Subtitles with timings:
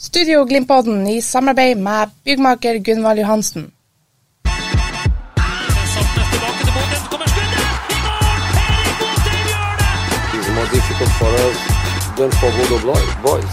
[0.00, 3.72] Studio Glimpodden i samarbeid med byggmaker Gunvald Johansen.
[10.34, 11.58] It's more difficult for us
[12.16, 12.78] than for Bodo
[13.22, 13.50] boys.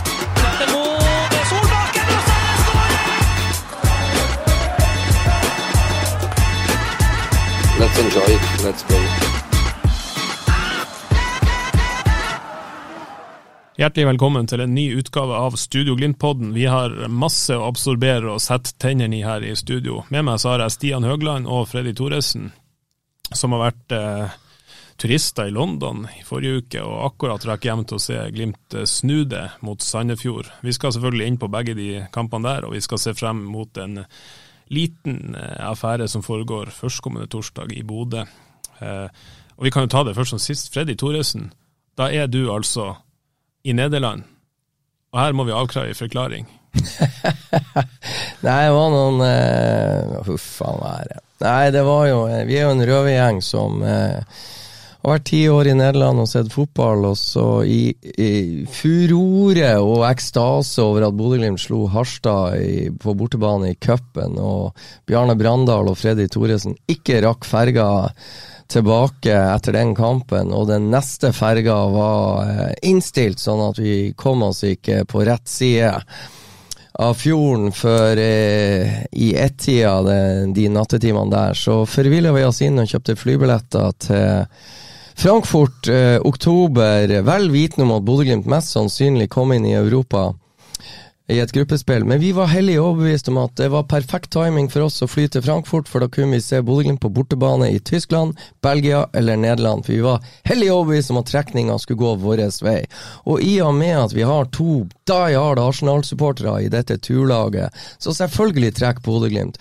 [7.79, 8.63] Let's enjoy it.
[8.63, 9.16] Let's go.
[13.77, 16.49] Hjertelig velkommen til en ny utgave av Studio Glimt-podden.
[16.55, 19.99] Vi har masse å absorbere og sette tennene i her i studio.
[20.09, 22.47] Med meg så har jeg Stian Høgland og Freddy Thoresen,
[23.29, 24.33] som har vært eh,
[24.97, 28.89] turister i London i forrige uke og akkurat rakk hjem til å se Glimt eh,
[28.89, 30.49] snu det mot Sandefjord.
[30.65, 33.77] Vi skal selvfølgelig inn på begge de kampene der, og vi skal se frem mot
[33.77, 34.01] en
[34.73, 38.25] liten eh, affære som foregår førstkommende torsdag i Bodø.
[38.81, 40.73] Eh, og vi kan jo ta det først som sist.
[40.73, 41.51] Freddy Thoresen,
[41.93, 42.95] da er du altså
[43.67, 44.23] i Nederland.
[45.13, 46.47] Og her må vi avkreve en forklaring.
[48.45, 51.17] Nei, det var noen uh, Huff a meg.
[51.41, 54.19] Nei, det var jo Vi er jo en røvergjeng som uh,
[55.07, 58.31] har vært ti år i Nederland og sett fotball, og så i, i
[58.71, 64.75] furore og ekstase over at Bodø-Glimt slo Harstad i, på bortebane i cupen, og
[65.07, 67.87] Bjarne Brandal og Freddy Thoresen ikke rakk ferga
[68.71, 74.43] tilbake etter den kampen, og den neste ferga var eh, innstilt, sånn at vi kom
[74.47, 75.93] oss ikke på rett side
[76.97, 80.19] av fjorden før eh, i ett-tida, de,
[80.55, 81.57] de nattetimene der.
[81.57, 84.45] Så forvilla vi oss inn og kjøpte flybilletter til
[85.17, 90.29] Frankfurt eh, oktober, vel vitende om at Bodø-Glimt mest sannsynlig kom inn i Europa
[91.27, 94.85] i et gruppespill, men vi var hellig overbevist om at det var perfekt timing for
[94.85, 98.37] oss å fly til Frankfurt, for da kunne vi se Bodø-Glimt på bortebane i Tyskland,
[98.63, 102.79] Belgia eller Nederland, for vi var hellig overbevist om at trekninga skulle gå vår vei.
[103.27, 108.15] Og i og med at vi har to die hard Arsenal-supportere i dette turlaget, så
[108.15, 109.59] selvfølgelig trekker Bodø-Glimt.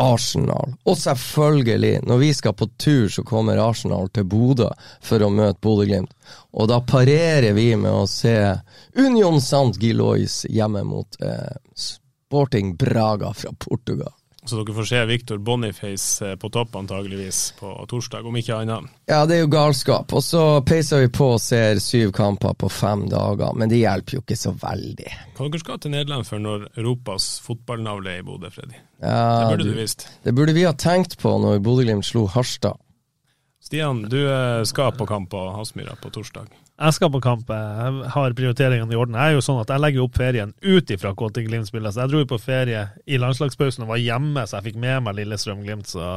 [0.00, 0.74] Arsenal.
[0.84, 4.70] Og selvfølgelig, når vi skal på tur, så kommer Arsenal til Bodø
[5.04, 6.14] for å møte Bodø-Glimt.
[6.56, 8.36] Og da parerer vi med å se
[8.96, 14.12] Union Sant Gilois hjemme mot eh, Sporting Braga fra Portugal.
[14.44, 18.88] Så dere får se Victor Boniface eh, på topp antageligvis på torsdag, om ikke annet.
[19.06, 20.10] Ja, det er jo galskap.
[20.18, 24.18] Og så peiser vi på og ser syv kamper på fem dager, men det hjelper
[24.18, 25.12] jo ikke så veldig.
[25.38, 28.74] Hva dere skal til Nederland for når Europas fotballnavle er i Bodø, Freddy?
[28.98, 30.08] Ja, Det burde du- du visst.
[30.24, 32.74] Det burde vi ha tenkt på når Bodø-Glimt slo Harstad.
[33.62, 36.48] Stian, du eh, skal på kamp på Hasmyra på torsdag.
[36.82, 39.14] Jeg skal på kamp, jeg har prioriteringene i orden.
[39.14, 41.94] Jeg er jo sånn at jeg legger opp ferien ut ifra hva til Glimt spiller.
[41.94, 45.04] Så jeg dro jo på ferie i landslagspausen og var hjemme, så jeg fikk med
[45.06, 45.92] meg Lillestrøm-Glimt.
[45.92, 46.08] Så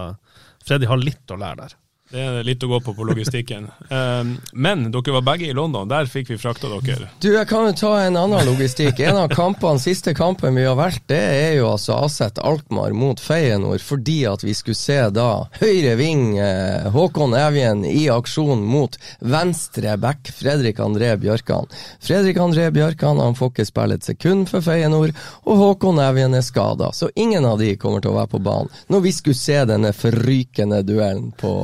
[0.65, 1.75] Freddy har litt å lære der.
[2.15, 3.65] Det er litt å gå på på logistikken.
[3.89, 7.09] Um, men dere var begge i London, der fikk vi frakta dere.
[7.19, 9.01] Du, jeg kan jo ta en annen logistikk.
[9.03, 13.19] En av kampene, siste kampen vi har vært, det er jo altså Aset Alkmaar mot
[13.19, 15.27] Feyenoord, fordi at vi skulle se da
[15.59, 21.67] høyre ving eh, Håkon Evjen i aksjon mot venstre back Fredrik André Bjørkan.
[21.99, 25.11] Fredrik André Bjørkan han får ikke spille et sekund for Feyenoord,
[25.43, 28.71] og Håkon Evjen er skada, så ingen av de kommer til å være på banen
[28.87, 31.57] når vi skulle se denne forrykende duellen på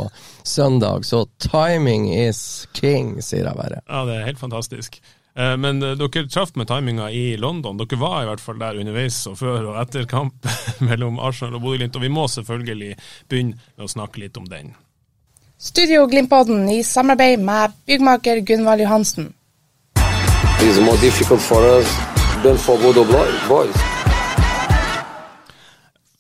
[0.44, 1.06] søndag.
[1.06, 3.81] Så timing is king, sier jeg bare.
[3.88, 5.02] Ja, det er helt fantastisk.
[5.35, 7.78] Eh, Men eh, dere traff med timinga i London.
[7.79, 10.47] Dere var i hvert fall der underveis og før og etter kamp
[10.90, 12.96] mellom Arsenal og Bodø-Glimt, og vi må selvfølgelig
[13.30, 14.74] begynne med å snakke litt om den.
[15.62, 19.34] Studio Glimpodden i samarbeid med byggmaker Gunvald Johansen.
[20.62, 21.88] It's more difficult for us
[22.44, 23.91] than for Bodo boys.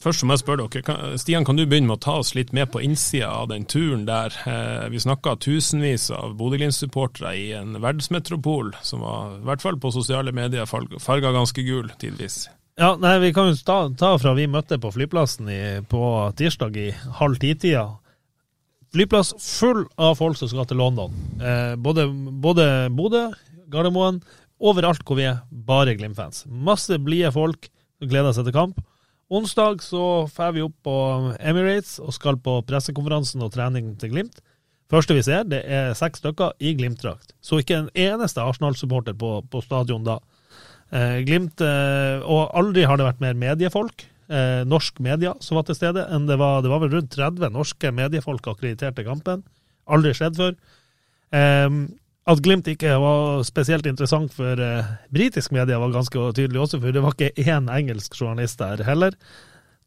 [0.01, 2.71] Først må jeg spørre dere, Stian, kan du begynne med å ta oss litt med
[2.73, 4.33] på innsida av den turen der?
[4.49, 9.91] Eh, vi snakka tusenvis av Bodø-Glimt-supportere i en verdensmetropol som var, i hvert fall på
[9.93, 12.47] sosiale medier, farg- farga ganske gul tidvis.
[12.81, 16.01] Ja, nei, Vi kan jo ta, ta fra vi møtte på flyplassen i, på
[16.39, 16.89] tirsdag i
[17.19, 17.85] halv ti-tida.
[18.91, 21.13] Flyplass full av folk som skal til London.
[21.39, 22.07] Eh, både,
[22.41, 23.27] både Bodø,
[23.71, 24.17] Gardermoen,
[24.59, 26.47] overalt hvor vi er, bare Glimt-fans.
[26.49, 27.69] Masse blide folk
[28.01, 28.81] som gleder seg til kamp.
[29.31, 30.93] Onsdag så drar vi opp på
[31.39, 34.41] Emirates og skal på pressekonferansen og trening til Glimt.
[34.91, 37.31] Første vi ser, det er seks stykker i Glimt-drakt.
[37.39, 40.17] Så ikke en eneste Arsenal-supporter på, på stadion da.
[40.91, 45.69] Eh, Glimt eh, Og aldri har det vært mer mediefolk, eh, norsk media, som var
[45.69, 46.59] til stede, enn det var.
[46.59, 49.45] Det var vel rundt 30 norske mediefolk akkrediterte kampen.
[49.87, 50.59] Aldri skjedd før.
[52.29, 56.93] At Glimt ikke var spesielt interessant for eh, britisk media, var ganske tydelig også, for
[56.93, 59.15] det var ikke én engelsk journalist der heller.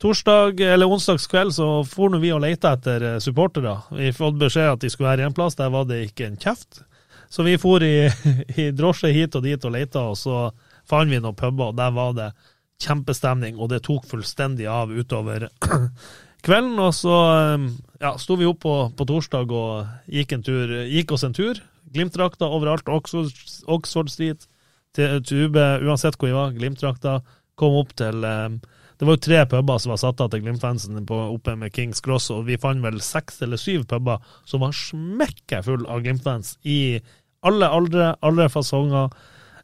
[0.02, 3.76] Torsdag eller onsdags kveld så for vi og lette etter eh, supportere.
[3.94, 6.82] Vi fikk beskjed at de skulle være en plass, der var det ikke en kjeft.
[7.30, 8.08] Så vi for i,
[8.62, 10.48] i drosje hit og dit og lette, og så
[10.90, 12.32] fant vi noen puber, og der var det
[12.82, 15.46] kjempestemning, og det tok fullstendig av utover
[16.44, 16.74] kvelden.
[16.82, 17.70] Og så eh,
[18.02, 21.62] ja, sto vi opp på, på torsdag og gikk, tur, gikk oss en tur.
[21.94, 22.88] Glimt-drakta overalt.
[22.90, 24.46] Oxford, Street,
[24.94, 26.54] til Tube, uansett hvor vi var.
[26.56, 27.18] Glimt-drakta.
[27.58, 28.56] Kom opp til um,
[28.98, 32.32] Det var jo tre puber som var satt av til Glimt-fansen oppe med Kings Cross,
[32.34, 36.98] og vi fant vel seks eller syv puber som var smekkefull av Glimt-fans i
[37.44, 39.14] alle aldre, alle fasonger.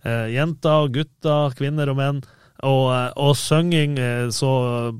[0.04, 2.22] Uh, jenter, gutter, kvinner og menn.
[2.66, 4.50] Og, eh, og synging, eh, så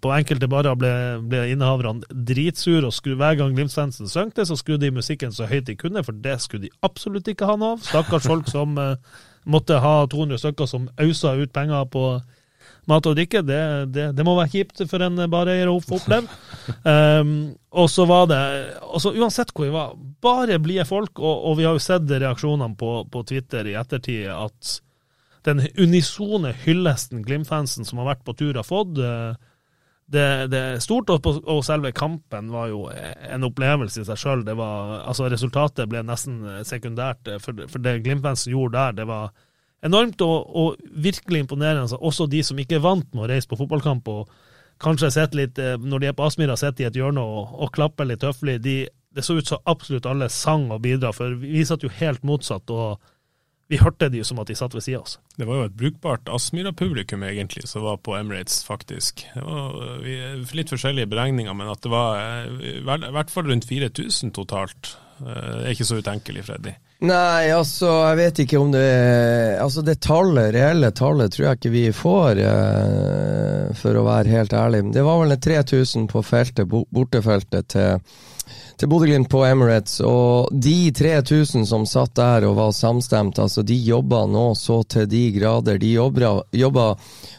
[0.01, 0.93] på enkelte barer ble,
[1.29, 5.69] ble innehaverne dritsure, og skru, hver gang Glimt-fansen søngte, så skrudde de musikken så høyt
[5.69, 7.85] de kunne, for det skulle de absolutt ikke ha noe av.
[7.85, 8.97] Stakkars folk som uh,
[9.45, 12.05] måtte ha 200 stykker som ausa ut penger på
[12.89, 13.43] mat og drikke.
[13.47, 13.63] Det,
[13.93, 16.25] det, det må være kjipt for en bareier å oppleve.
[16.85, 17.35] Um,
[17.71, 18.41] og så var det
[18.81, 22.77] altså Uansett hvor vi var, bare blide folk, og, og, vi har jo sett reaksjonene
[22.81, 24.79] på, på Twitter i ettertid at
[25.49, 28.99] den unisone hyllesten Glimt-fansen som har vært på tur, har fått.
[28.99, 29.39] Eh,
[30.11, 34.43] det, det er stort, og, selve kampen var jo en opplevelse i seg sjøl.
[34.51, 39.31] Altså, resultatet ble nesten sekundært, eh, for, for det Glimt-fansen gjorde der, det var
[39.87, 41.87] enormt og, og, virkelig imponerende.
[41.87, 44.33] Altså, også de som ikke er vant med å reise på fotballkamp og
[44.81, 47.73] kanskje sitter litt, eh, når de er på Aspmyra, sitter i et hjørne og, og
[47.77, 48.59] klapper litt høflig.
[48.65, 48.77] De,
[49.15, 52.71] det så ut som absolutt alle sang og bidra, for vi satt jo helt motsatt.
[52.71, 53.01] og
[53.71, 55.19] vi hørte det jo som at de satt ved sida av oss.
[55.39, 59.23] Det var jo et brukbart Aspmyra-publikum egentlig som var på Emirates, faktisk.
[59.37, 64.35] Det var litt forskjellige beregninger, men at det var eh, i hvert fall rundt 4000
[64.35, 64.97] totalt.
[65.21, 66.75] Det eh, er ikke så utenkelig, Freddy.
[67.07, 68.89] Nei, altså, jeg vet ikke om det
[69.63, 74.57] Altså, det tallet, reelle tallet, tror jeg ikke vi får, uh, for å være helt
[74.57, 74.83] ærlig.
[74.93, 78.03] Det var vel 3000 på feltet, bortefeltet til
[78.81, 83.77] til Bodø-Glimt på Emirates, og de 3000 som satt der og var samstemt, altså de
[83.77, 85.77] jobba nå så til de grader.
[85.77, 86.85] De jobba,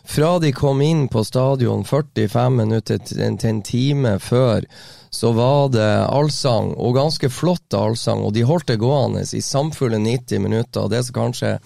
[0.06, 4.68] fra de kom inn på stadion 45 minutter til en time før,
[5.10, 9.98] så var det allsang, og ganske flott allsang, og de holdt det gående i samfulle
[9.98, 10.86] 90 minutter.
[10.86, 11.58] og Det som kanskje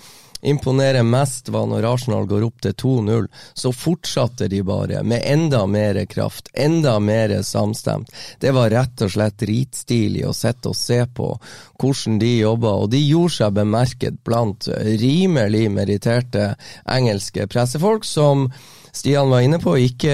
[0.45, 3.27] imponerer mest, var når Arsenal går opp til 2-0.
[3.53, 8.11] Så fortsatte de bare, med enda mer kraft, enda mer samstemt.
[8.39, 11.33] Det var rett og slett dritstilig å sitte og se på
[11.81, 14.69] hvordan de jobba, og de gjorde seg bemerket blant
[15.01, 16.53] rimelig meritterte
[16.85, 18.49] engelske pressefolk som
[18.95, 20.11] Stian var inne på, ikke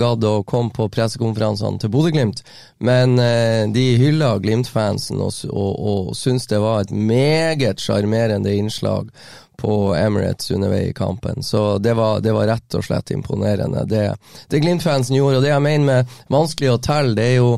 [0.00, 2.40] gadd å komme på pressekonferansene til Bodø-Glimt,
[2.80, 9.10] men eh, de hylla Glimt-fansen og, og, og syntes det var et meget sjarmerende innslag
[9.56, 11.42] på Emirates underveis i kampen.
[11.42, 13.84] Så det var, det var, rett og slett imponerende.
[13.88, 14.04] Det,
[14.48, 17.54] det Glimt-fansen gjorde, og det jeg mener med vanskelig å telle, det er jo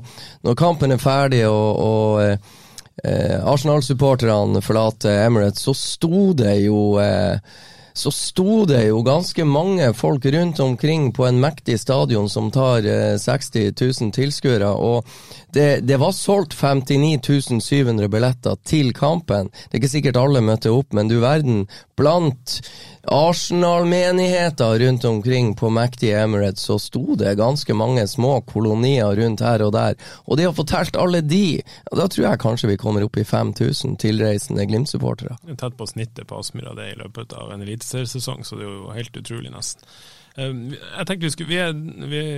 [0.46, 7.42] når kampen er ferdig og, og eh, Arsenal-supporterne forlater Emirates, så sto det jo eh,
[7.98, 12.86] så sto det jo ganske mange folk rundt omkring på en mektig stadion som tar
[12.86, 15.02] eh, 60 000 tilskuere, og
[15.52, 19.48] det, det, var solgt 59 700 billetter til kampen.
[19.48, 21.64] Det er ikke sikkert alle møtte opp, men du verden,
[21.98, 22.58] blant
[23.08, 29.64] Arsenal-menigheter rundt omkring på mektige Emirates så sto det ganske mange små kolonier rundt her
[29.64, 33.16] og der, og det å fortalt alle de, da tror jeg kanskje vi kommer opp
[33.16, 35.38] i 5000 tilreisende Glimt-supportere.
[35.56, 38.94] Tett på snittet på Aspmyra det i løpet av en eliteseriesesong, så det er jo
[38.94, 39.88] helt utrolig, nesten.
[40.38, 41.72] Ehm, jeg tenkte vi, skulle, vi, er,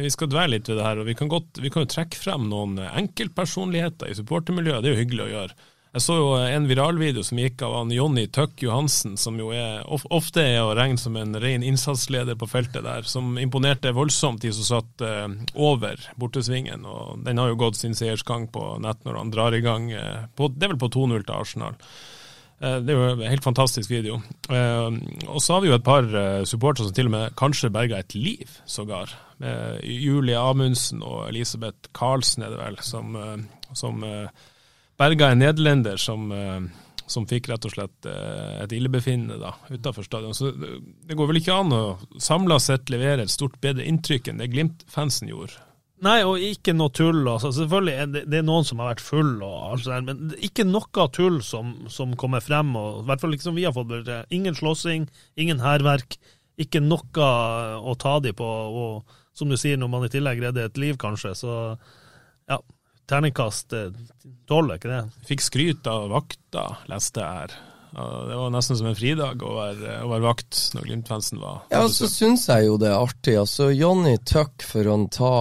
[0.05, 2.21] vi, skal dvele litt ved det her, og vi kan, godt, vi kan jo trekke
[2.21, 4.81] frem noen enkeltpersonligheter i supportermiljøet.
[4.83, 5.69] Det er jo hyggelig å gjøre.
[5.91, 9.81] Jeg så jo en viralvideo som gikk av han Jonny Tøck Johansen, som jo er,
[9.91, 14.53] ofte er å regne som en ren innsatsleder på feltet der, som imponerte voldsomt de
[14.55, 15.27] som satt uh,
[15.59, 16.87] over bortesvingen.
[16.87, 19.91] og Den har jo gått sin seiersgang på nett når han drar i gang.
[20.39, 21.75] På, det er vel på 2-0 til Arsenal.
[22.61, 24.19] Eh, det er jo en helt fantastisk video.
[24.53, 24.99] Eh,
[25.29, 28.03] og så har vi jo et par eh, supportere som til og med kanskje berga
[28.03, 29.17] et liv, sågar.
[29.81, 33.15] Julie Amundsen og Elisabeth Karlsen er det vel, som,
[33.73, 34.03] som
[35.01, 36.27] berga en nederlender som,
[37.07, 40.37] som, fikk rett og slett et illebefinnende utafor stadion.
[40.37, 41.81] Så det går vel ikke an å
[42.21, 45.57] samla sett levere et stort bedre inntrykk enn det Glimt-fansen gjorde
[46.01, 47.21] Nei, og ikke noe tull.
[47.29, 50.35] Altså, selvfølgelig er det, det, er noen som har vært full, og alt sånt, men
[50.41, 52.73] ikke noe tull som, som kommer frem.
[52.79, 54.33] Og, I hvert fall ikke som vi har fått beskjed.
[54.37, 56.17] Ingen slåssing, ingen hærverk.
[56.61, 57.27] ikke noe
[57.81, 58.45] å ta de på.
[58.45, 61.57] Og som du sier, når man i tillegg redder et liv, kanskje, så
[62.51, 62.61] ja.
[63.11, 63.89] Terningkast eh,
[64.47, 65.01] tåler ikke det.
[65.27, 67.70] Fikk skryt av vakta, leste jeg her.
[67.91, 71.83] Det var nesten som en fridag å være, å være vakt når Glimt-fansen var Ja,
[71.91, 73.35] så syns jeg jo det er artig.
[73.41, 75.33] Altså, Jonny Tuck, for å ta,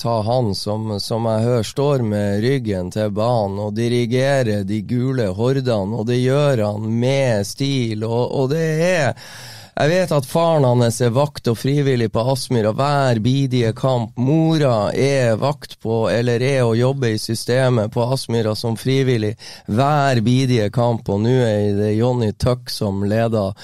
[0.00, 5.28] ta han som, som, jeg hører står med ryggen til banen og dirigerer de gule
[5.36, 9.30] hordene, og det gjør han med stil, og, og det er
[9.78, 14.16] jeg vet at faren hans er vakt og frivillig på Aspmyra hver bidige kamp.
[14.18, 19.36] Mora er vakt på, eller er å jobbe i systemet på Aspmyra som frivillig
[19.70, 23.54] hver bidige kamp, og nå er det Jonny Tuck som leder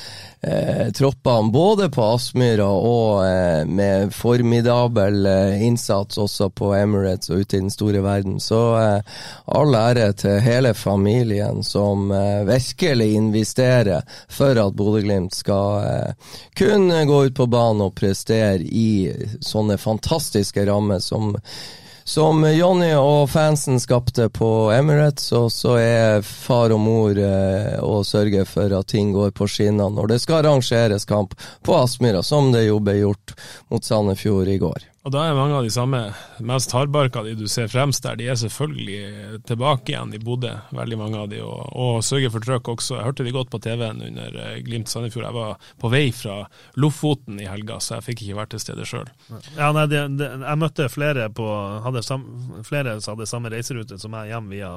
[0.45, 7.43] eh, troppene både på Aspmyra og eh, med formidabel eh, innsats også på Emirates og
[7.43, 8.39] ute i den store verden.
[8.39, 9.19] Så eh,
[9.51, 16.04] all ære til hele familien som eh, virkelig investerer for at Bodø-Glimt skal
[16.59, 21.35] kunne gå ut på banen og prestere i sånne fantastiske rammer som
[22.05, 28.03] som Jonny og fansen skapte på Emirates, og så er far og mor eh, å
[28.05, 31.33] sørge for at ting går på skinnene når det skal arrangeres kamp
[31.65, 33.39] på Aspmyra, som det jo ble gjort
[33.73, 34.85] mot Sandefjord i går.
[35.05, 35.99] Og da er mange av de samme
[36.49, 40.97] mest hardbarka de du ser fremst der, de er selvfølgelig tilbake igjen i Bodø, veldig
[40.97, 42.95] mange av de, og, og sørger for trøkk også.
[42.97, 45.27] Jeg hørte de godt på TV-en under eh, Glimt Sandefjord.
[45.27, 46.39] Jeg var på vei fra
[46.81, 49.13] Lofoten i helga, så jeg fikk ikke vært til stede sjøl.
[49.59, 51.51] Ja, nei, jeg møtte flere, på,
[52.01, 52.25] sam,
[52.65, 54.73] flere som hadde samme reiserute som meg hjem via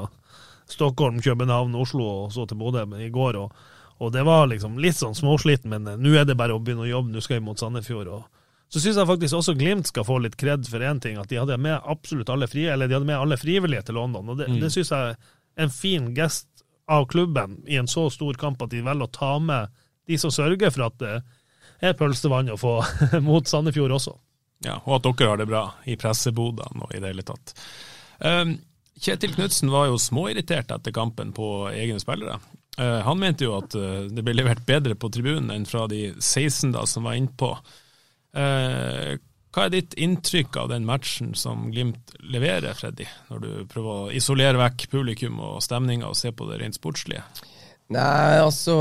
[0.68, 3.40] Stockholm, København, Oslo og så til Bodø i går.
[3.46, 6.84] og og det var liksom litt sånn småsliten, men nå er det bare å begynne
[6.84, 7.16] å jobbe.
[7.16, 8.12] Nå skal vi mot Sandefjord.
[8.14, 8.28] og
[8.68, 11.40] så syns jeg faktisk også Glimt skal få litt kred for én ting, at de
[11.40, 14.34] hadde med absolutt alle frie, eller de hadde med alle frivillige til London.
[14.34, 14.60] og Det, mm.
[14.64, 16.50] det syns jeg er en fin gest
[16.88, 19.74] av klubben i en så stor kamp at de velger å ta med
[20.08, 21.16] de som sørger for at det
[21.84, 22.80] er pølsevann å få
[23.28, 24.16] mot Sandefjord også.
[24.66, 27.54] Ja, og at dere har det bra i pressebodene og i det hele tatt.
[28.20, 28.58] Um,
[28.98, 32.40] Kjetil Knutsen var jo småirritert etter kampen på egne spillere.
[32.78, 36.10] Uh, han mente jo at uh, det ble levert bedre på tribunen enn fra de
[36.16, 37.52] 16 da som var innpå.
[38.38, 39.18] Eh,
[39.58, 44.12] hva er ditt inntrykk av den matchen som Glimt leverer, Freddy, når du prøver å
[44.14, 47.24] isolere vekk publikum og stemninga og se på det rent sportslige?
[47.88, 48.76] Nei, altså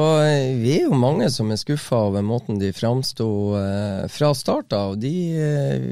[0.59, 4.97] Vi er jo mange som er skuffa over måten de framsto eh, fra start av.
[4.99, 5.85] De, eh,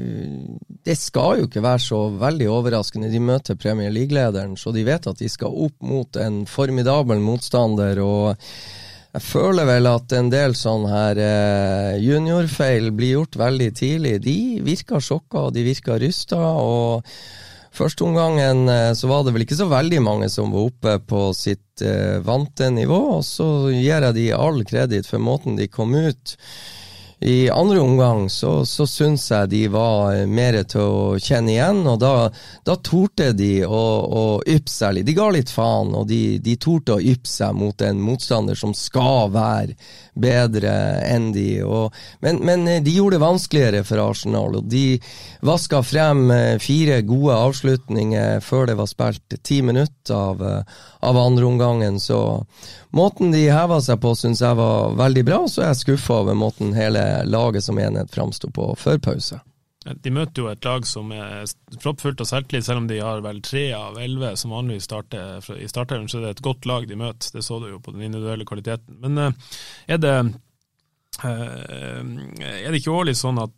[0.83, 3.09] det skal jo ikke være så veldig overraskende.
[3.13, 8.03] De møter Premier League-lederen, så de vet at de skal opp mot en formidabel motstander.
[8.03, 8.35] og
[9.15, 14.17] jeg føler vel at en del sånn her eh, juniorfeil blir gjort veldig tidlig.
[14.25, 16.35] De virka sjokka, de virka rysta.
[16.35, 17.07] og
[17.75, 21.29] Første omgangen eh, så var det vel ikke så veldig mange som var oppe på
[21.37, 22.99] sitt eh, vante nivå.
[23.17, 26.35] og Så gir jeg de all kreditt for måten de kom ut
[27.19, 31.99] i andre omgang så, så syns jeg de var mer til å kjenne igjen, og
[32.03, 32.29] da,
[32.67, 35.07] da torde de å, å yppe seg litt.
[35.07, 38.75] De ga litt faen, og de, de torde å yppe seg mot en motstander som
[38.75, 39.77] skal være
[40.15, 40.73] bedre
[41.07, 41.63] enn de.
[41.63, 41.95] Og,
[42.25, 44.99] men, men, de gjorde det vanskeligere for Arsenal, og de
[45.45, 51.19] vaska frem eh, fire gode avslutninger før det var spilt ti minutter av, eh, av
[51.19, 51.99] andre omgangen.
[52.03, 52.19] Så
[52.95, 55.41] måten de heva seg på, syns jeg var veldig bra.
[55.51, 59.41] Så er jeg skuffa over måten hele laget som enhet framsto på før pause.
[59.85, 61.43] De møter jo et lag som er
[61.83, 65.67] proppfullt av selvtillit, selv om de har vel tre av elleve som vanligvis starter i
[65.69, 67.29] starteren, så det er et godt lag de møter.
[67.35, 68.97] Det så du jo på den individuelle kvaliteten.
[69.03, 69.53] Men eh,
[69.93, 70.15] er det,
[71.21, 73.53] eh, er det ikke årlig sånn at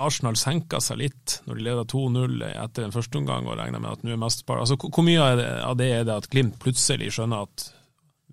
[0.00, 3.90] Arsenal senka seg litt når de leda 2-0 etter en første omgang og regna med
[3.92, 5.26] at nå er mesteparten altså, Hvor mye
[5.60, 7.66] av det er det at Glimt plutselig skjønner at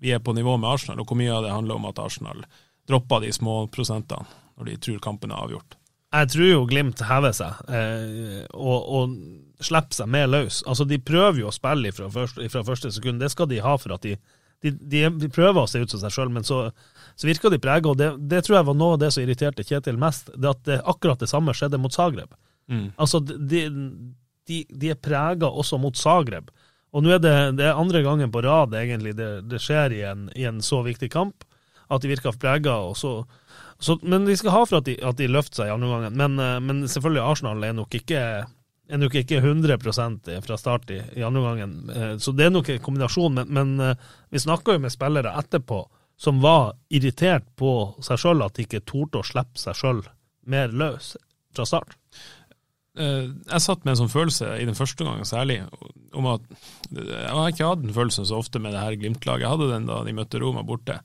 [0.00, 2.44] vi er på nivå med Arsenal, og hvor mye av det handler om at Arsenal
[2.88, 4.26] dropper de små prosentene
[4.58, 5.76] når de tror kampen er avgjort?
[6.08, 9.16] Jeg tror jo Glimt hever seg eh, og, og,
[9.60, 10.62] slipper seg mer løs.
[10.70, 13.74] Altså, De prøver jo å spille fra første, fra første sekund, det skal de ha
[13.80, 14.14] for at de,
[14.62, 16.62] de, de prøver å se ut som seg sjøl, men så,
[17.14, 17.92] så, virker de prega.
[17.98, 20.78] Det, det, tror jeg var noe av det som irriterte Kjetil mest, det at det,
[20.88, 22.32] akkurat det samme skjedde mot Zagreb.
[22.70, 22.88] Mm.
[22.96, 23.66] Altså, de,
[24.48, 26.48] de, de er prega også mot Zagreb.
[26.96, 30.02] Og nå er det, det er andre gangen på rad egentlig det, det skjer i
[30.08, 31.44] en, i en, så viktig kamp,
[31.88, 32.76] at de virker prega.
[34.02, 36.16] men de skal ha for at de, at de løfter seg i andre gangen.
[36.16, 38.22] Men, eh, men, selvfølgelig, Arsenal er nok ikke,
[38.88, 41.76] er nok ikke 100% fra start i, i andre gangen.
[41.92, 43.36] Eh, så det er nok en kombinasjon.
[43.40, 45.84] Men, men eh, vi snakka jo med spillere etterpå
[46.18, 50.02] som var irritert på seg sjøl, at de ikke torde å slippe seg sjøl
[50.48, 51.14] mer løs
[51.54, 51.94] fra start.
[52.98, 55.60] Eh, jeg satt med en sånn følelse i den første gangen særlig,
[56.16, 56.42] om at
[56.90, 59.44] Jeg har ikke hatt den følelsen så ofte med det her Glimt-laget.
[59.44, 61.00] Jeg hadde den da de møtte Roma borte.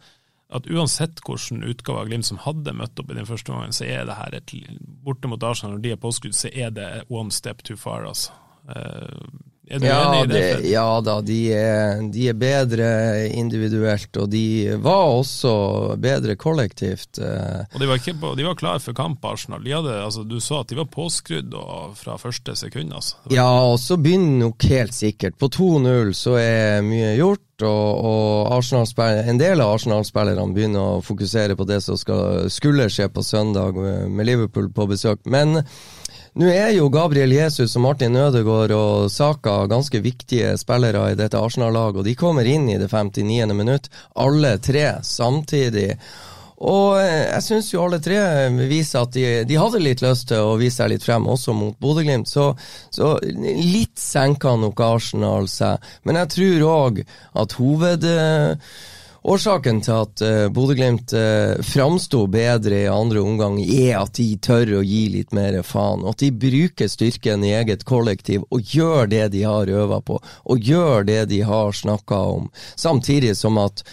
[0.53, 3.88] at uansett hvilken utgave av Glimt som hadde møtt opp i den første gangen, så
[3.89, 4.51] er det her et
[5.01, 8.31] borte mot Arsenal, når de er påskudd, så er det one step too far, altså.
[9.72, 10.39] Er du ja, enig i det?
[10.60, 12.88] det ja da, de er, de er, bedre
[13.32, 15.53] individuelt, og de var også
[16.03, 17.22] bedre kollektivt.
[17.24, 17.63] Eh.
[17.72, 19.63] Og De var, ikke på, de var klar for kamp, Arsenal.
[19.63, 21.55] De hadde, altså, du sa at de var påskrudd
[21.96, 22.91] fra første sekund.
[22.91, 23.15] Altså.
[23.32, 25.39] Ja, og så begynner nok helt sikkert.
[25.39, 27.48] På 2-0 så er mye gjort.
[27.63, 33.08] Og, og en del av Arsenal-spillerne begynner å fokusere på det som skal, skulle skje
[33.13, 35.22] på søndag med Liverpool på besøk.
[35.29, 35.62] Men
[36.39, 41.37] nå er jo Gabriel Jesus og Martin Ødegaard og Saka ganske viktige spillere i dette
[41.37, 43.53] Arsenal-laget, og de kommer inn i det 59.
[43.53, 45.91] minutt, alle tre samtidig.
[46.63, 48.17] Og eh, jeg syns jo alle tre
[48.69, 51.77] viser at de, de, hadde litt lyst til å vise seg litt frem, også mot
[51.81, 52.29] Bodø-Glimt.
[52.29, 52.51] Så,
[52.93, 55.83] så, litt senka nok Arsenal seg.
[56.07, 57.03] Men jeg tror òg
[57.43, 58.07] at hoved
[59.24, 64.80] Årsaken til at uh, Bodø-Glimt uh, framsto bedre i andre omgang, er at de tør
[64.80, 66.03] å gi litt mer faen.
[66.03, 70.20] Og at de bruker styrken i eget kollektiv og gjør det de har øva på,
[70.20, 72.50] og gjør det de har snakka om.
[72.75, 73.86] Samtidig som at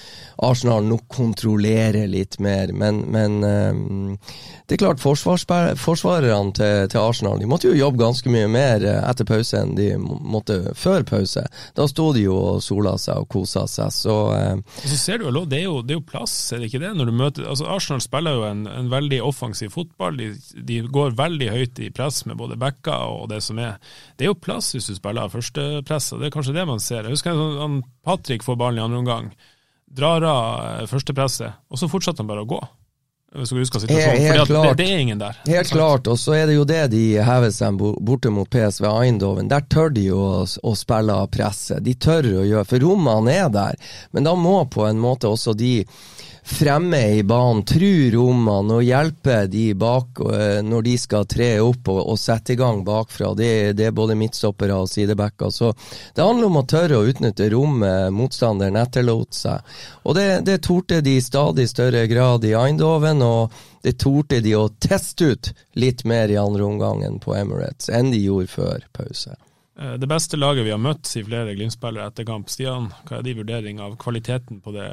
[0.43, 4.35] Arsenal nok kontrollerer litt mer, men, men uh,
[4.67, 9.27] det er klart forsvarerne til, til, Arsenal de måtte jo jobbe ganske mye mer etter
[9.29, 11.47] pause enn de måtte før pause.
[11.77, 15.29] Da sto de jo og sola seg og kosa seg, så uh, så ser du
[15.29, 16.91] jo, det er jo, det er jo plass, er det ikke det?
[16.97, 21.17] Når du møter, altså Arsenal spiller jo en, en veldig offensiv fotball, de, de, går
[21.19, 23.79] veldig høyt i press med både backer og det som er.
[24.17, 27.07] Det er jo plass hvis du spiller førstepress, og det er kanskje det man ser.
[27.07, 29.33] Jeg husker han Patrick får ballen i andre omgang
[29.91, 30.51] drar av
[30.81, 32.61] eh, førstepresset, og så fortsetter han bare å gå.
[33.31, 35.37] Hvis du husker situasjonen, helt, helt det, det, er ingen der.
[35.47, 35.77] Helt sant?
[35.77, 39.51] klart, og så er det jo det de hever seg borte mot PSV Eindhoven.
[39.53, 41.79] Der tør de jo å, å spille av presset.
[41.87, 43.79] De tør å gjøre, for rommene er der.
[44.11, 45.77] Men da må på en måte også de
[46.51, 51.89] fremme i banen, tru rommene og hjelpe de bak eh, når de skal tre opp
[51.93, 53.33] og, og sette i gang bakfra.
[53.39, 55.53] Det, det, er både midtstoppere og sidebacker.
[55.55, 55.73] Så
[56.15, 59.75] det handler om å tørre å utnytte rommet motstanderen etterlot seg.
[60.05, 63.23] Og det, det torde de i stadig større grad i Eindhoven.
[63.23, 68.13] og det torde de å teste ut litt mer i andre omgangen på Emirates enn
[68.13, 69.37] de gjorde før pause.
[69.81, 72.53] Eh, det beste laget vi har møtt, sier flere Glimt-spillere etter kamp.
[72.53, 74.91] Stian, hva er din vurdering av kvaliteten på det,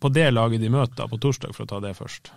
[0.00, 2.32] på det, laget de møter på torsdag, for å ta det først?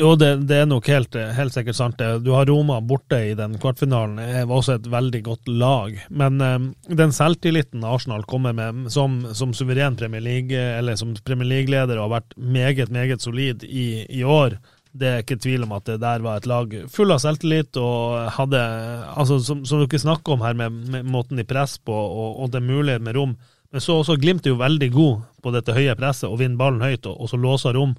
[0.00, 2.00] Jo, det, det er nok helt, helt, sikkert sant.
[2.24, 4.22] Du har Roma borte i den kvartfinalen.
[4.24, 5.98] Det var også et veldig godt lag.
[6.08, 11.12] Men um, den selvtilliten Arsenal kommer med som, som suveren Premier League-leder som
[11.44, 14.56] League og har vært meget, meget solid i, i år
[14.92, 18.28] det er ikke tvil om at det der var et lag full av selvtillit og
[18.36, 18.60] hadde
[19.16, 22.52] altså Som, som dere snakker om her, med, med måten de presser på og, og
[22.52, 23.36] det er mulighet med rom.
[23.72, 26.84] Men så også Glimt er jo veldig god på dette høye presset og vinner ballen
[26.84, 27.96] høyt og, og så låser rom.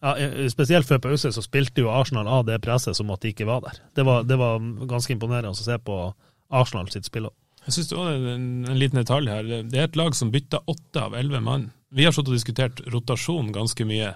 [0.00, 0.14] Ja,
[0.48, 3.66] spesielt før pause så spilte jo Arsenal av det presset som at de ikke var
[3.66, 3.82] der.
[3.98, 5.98] Det var, det var ganske imponerende å se på
[6.48, 7.28] Arsenal sitt spill.
[7.66, 9.50] Jeg synes det var en, en liten detalj her.
[9.66, 13.50] Det er et lag som bytta åtte av elleve mann vi har og diskutert rotasjon
[13.54, 14.12] ganske mye.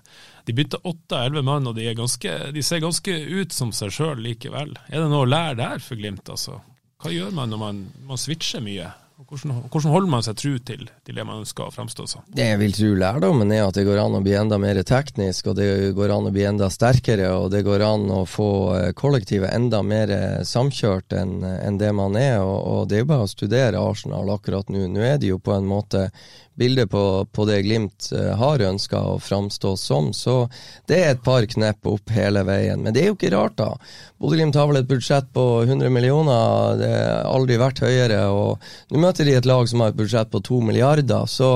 [0.46, 3.94] De bytter åtte av elleve mann, og de, ganske, de, ser ganske ut som seg
[3.94, 4.76] sjøl likevel.
[4.90, 6.60] Er det noe å lære der for Glimt, altså?
[7.02, 8.92] Hva gjør man når man, man switcher mye?
[9.14, 12.24] Hvordan, hvordan, holder man seg tru til, til det man ønsker å fremstå som?
[12.34, 15.52] Det jeg vil tro lærdommen er at det går an å bli enda mer teknisk,
[15.52, 18.88] og det går an å bli enda sterkere, og det går an å få eh,
[18.98, 20.12] kollektivet enda mer
[20.46, 22.40] samkjørt enn en det man er.
[22.42, 24.82] Og, og det er jo bare å studere Arsenal akkurat nå.
[24.90, 26.08] Nå er de jo på en måte
[26.54, 30.12] bilde på, på, det Glimt eh, har ønska å framstå som.
[30.14, 30.48] Så
[30.88, 32.82] det er et par knepp opp hele veien.
[32.84, 33.72] Men det er jo ikke rart, da.
[34.22, 38.20] Bodø-Glimt har vel et budsjett på 100 millioner, det har aldri vært høyere.
[38.30, 38.62] og
[38.94, 41.26] Nå møter de et lag som har et budsjett på 2 milliarder.
[41.28, 41.50] Så,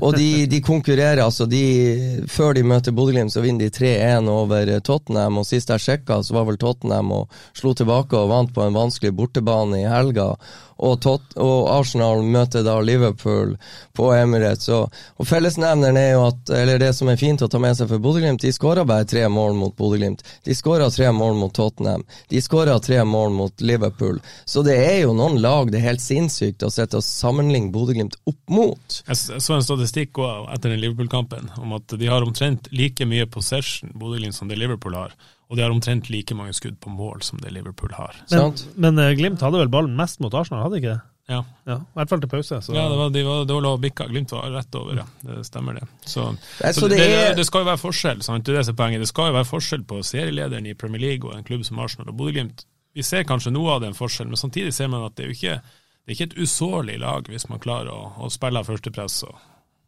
[0.00, 4.72] og de, de, konkurrerer, altså de, Før de møter Bodø-Glimt, så vinner de 3-1 over
[4.86, 5.42] Tottenham.
[5.42, 8.78] og Sist jeg sjekka, så var vel Tottenham og slo tilbake og vant på en
[8.78, 10.34] vanskelig bortebane i helga
[10.78, 13.56] og, Tot og Arsenal møter da Liverpool
[13.98, 14.68] på Emirates.
[14.74, 17.90] Og, og fellesnevneren er jo at, eller det som er fint å ta med seg
[17.90, 20.22] for Bodø-Glimt, de skåra bare tre mål mot Bodø-Glimt.
[20.46, 22.04] De skåra tre mål mot Tottenham.
[22.30, 24.20] De skåra tre mål mot Liverpool.
[24.46, 28.18] Så det er jo noen lag det er helt sinnssykt å sette og sammenligne Bodø-Glimt
[28.28, 29.00] opp mot.
[29.08, 33.92] Jeg så en statistikk etter den Liverpool-kampen om at de har omtrent like mye possession
[33.98, 35.16] Bodø-Glimt som det Liverpool har.
[35.48, 38.16] Og de har omtrent like mange skudd på mål som det Liverpool har.
[38.30, 41.00] Men, men uh, Glimt hadde vel ballen mest mot Arsenal, hadde de ikke det?
[41.28, 41.44] Ja.
[41.68, 41.74] ja.
[41.76, 42.58] I hvert fall til pause.
[42.64, 42.72] Så.
[42.72, 44.06] Ja, det var, de var, det var bikka.
[44.08, 45.04] Glimt var rett over, ja.
[45.20, 45.88] Det stemmer, det.
[46.04, 48.46] Så, det, så, så det, det, det, skal jo være forskjell, sant?
[48.46, 49.04] det er det er poenget.
[49.04, 52.08] Det skal jo være forskjell på serielederen i Premier League og en klubb som Arsenal
[52.12, 52.64] og Bodø-Glimt.
[52.96, 55.36] Vi ser kanskje noe av den forskjellen, men samtidig ser man at det er jo
[55.36, 59.20] ikke, det er ikke et usårlig lag hvis man klarer å, å spille av førstepress
[59.28, 59.36] og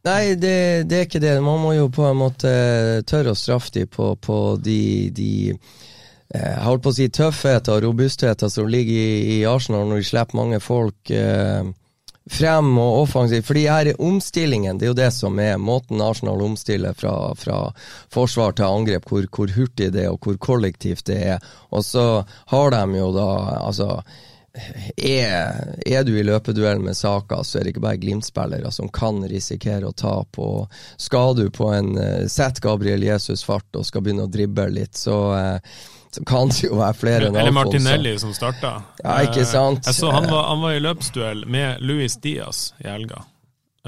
[0.07, 1.35] Nei, det, det, er ikke det.
[1.45, 2.51] Man må jo på en måte
[3.09, 7.75] tørre å straffe dem på, på de, de eh, jeg holdt på å si tøffheter
[7.75, 11.69] og robustheter som ligger i, i Arsenal når de slipper mange folk eh,
[12.31, 13.45] frem og offensivt.
[13.45, 17.61] For her er omstillingen, det er jo det som er måten Arsenal omstiller fra, fra
[18.13, 21.47] forsvar til angrep, hvor, hvor, hurtig det er og hvor kollektivt det er.
[21.69, 23.29] Og så har de jo da
[23.61, 24.01] altså
[24.97, 29.21] er, er, du i løpeduell med Saka, så er det ikke bare Glimt-spillere som kan
[29.31, 30.43] risikere å tape.
[30.43, 34.67] Og skal du på en uh, Sett Gabriel Jesus fart og skal begynne å drible
[34.75, 38.81] litt, så uh, så kan det jo være flere enn Eller Martinelli som starta.
[38.99, 39.85] Ja, ikke sant.
[39.87, 43.23] Jeg så han var, han var i løpsduell med Luis Diaz i helga.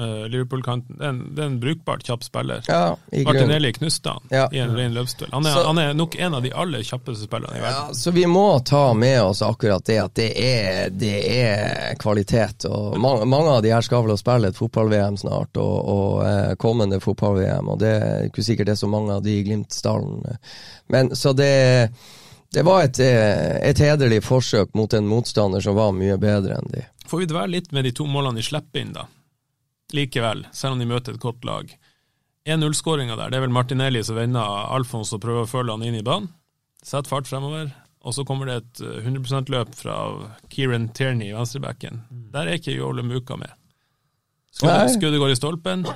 [0.00, 0.96] Uh, Liverpool-kanten.
[0.98, 2.64] Det, det, er en brukbart kjapp spiller.
[2.66, 4.48] Ja, Martinelli knuste han ja.
[4.52, 5.30] i en ren løpsduell.
[5.32, 7.92] Han, han, er nok en av de aller kjappeste spillerne i verden.
[7.92, 12.66] Ja, så vi må ta med oss akkurat det, at det er, det er kvalitet.
[12.66, 16.56] og mange, mange, av de her skal vel spille et fotball-VM snart, og, og eh,
[16.58, 17.70] kommende fotball-VM.
[17.70, 20.26] og Det er ikke sikkert det er så mange av de i Glimt-stallen.
[20.90, 21.54] Men så det
[22.54, 26.70] det var et, eh, et hederlig forsøk mot en motstander som var mye bedre enn
[26.70, 26.84] de.
[27.10, 29.08] Får vi dvele litt med de to målene de slipper inn, da?
[29.94, 31.70] Likevel, selv om de møter et godt lag.
[32.44, 35.96] 1-0-skåringa der, det er vel Martinelli som vender Alfons og prøver å følge han inn
[35.96, 36.28] i banen.
[36.84, 37.70] Sett fart fremover.
[38.04, 39.94] Og så kommer det et 100 eh, %-løp fra
[40.52, 42.02] Kieran Tierney i venstrebacken.
[42.34, 43.54] Der er ikke Jole Muka med.
[44.52, 45.86] Skuddet, skuddet går i stolpen.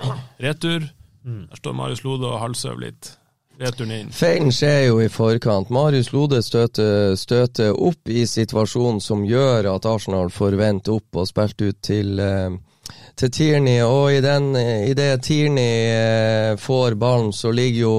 [0.41, 0.89] Retur.
[1.29, 3.11] Der står Marius Lode og halvsøver litt.
[3.59, 5.71] Feilen skjer jo i forkant.
[5.75, 11.27] Marius Lode støter, støter, opp i situasjonen som gjør at Arsenal får vendt opp og
[11.27, 12.55] spilt ut til eh,
[13.19, 17.95] til Tierney, og i, den, i det Tierney eh, får ballen, så ligger jo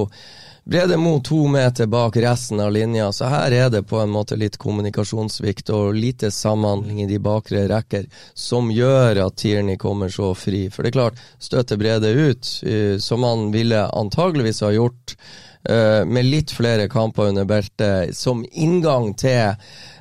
[0.70, 4.36] Brede Mo to meter bak resten av linja, så her er det på en måte
[4.38, 8.06] litt kommunikasjonssvikt og lite samhandling i de bakre rekker
[8.38, 10.68] som gjør at Tierney kommer så fri.
[10.70, 16.06] For det er klart, støter Brede ut, uh, som han ville antageligvis ha gjort uh,
[16.06, 19.56] med litt flere kamper under beltet, som inngang til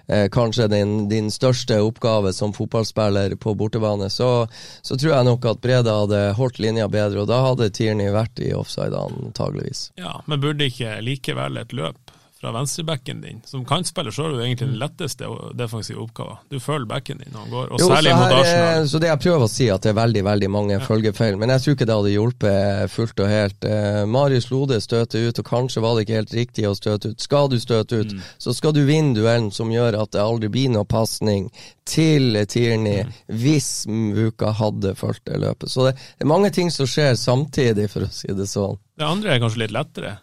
[0.09, 4.47] eh, kanskje din, din, største oppgave som fotballspiller på bortebane, så,
[4.81, 8.41] så, tror jeg nok at Breda hadde holdt linja bedre, og da hadde Tierney vært
[8.43, 9.89] i offside antageligvis.
[10.01, 12.08] Ja, men burde ikke likevel et løp
[12.39, 13.41] fra venstrebacken din.
[13.45, 15.27] Som kantspiller så er det egentlig den letteste
[15.59, 16.37] defensive oppgaven.
[16.49, 18.87] Du følger backen din når han går, og jo, særlig mot Arsenal.
[18.87, 20.83] Så det jeg prøver å si, at det er veldig veldig mange ja.
[20.85, 23.67] følgefeil, men jeg tror ikke det hadde hjulpet fullt og helt.
[23.67, 27.27] Eh, Marius Lode støter ut, og kanskje var det ikke helt riktig å støte ut.
[27.27, 28.23] Skal du støte ut, mm.
[28.39, 31.49] så skal du vinne duellen som gjør at det aldri blir noe pasning
[31.89, 33.13] til Tierney mm.
[33.41, 35.73] hvis Muka hadde fulgt det løpet.
[35.73, 38.79] Så det er mange ting som skjer samtidig, for å si det sånn.
[38.99, 40.17] Det andre er kanskje litt lettere.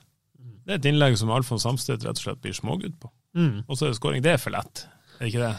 [0.66, 3.10] Det er et innlegg som Alfons Samstedt rett og slett blir smågutt på.
[3.38, 3.64] Mm.
[3.68, 4.22] Og så er det skåring.
[4.24, 4.86] Det er for lett,
[5.20, 5.54] er ikke det?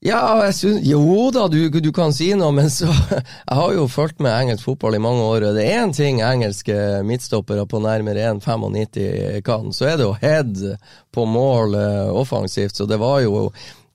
[0.00, 2.88] Ja, jeg synes, jo da, du, du, kan si noe, men så
[3.50, 6.22] Jeg har jo fulgt med engelsk fotball i mange år, og det er én ting
[6.24, 10.62] engelske midtstoppere på nærmere 1,95 kan, så er det jo head
[11.12, 12.80] på mål eh, offensivt.
[12.80, 13.50] Så det var jo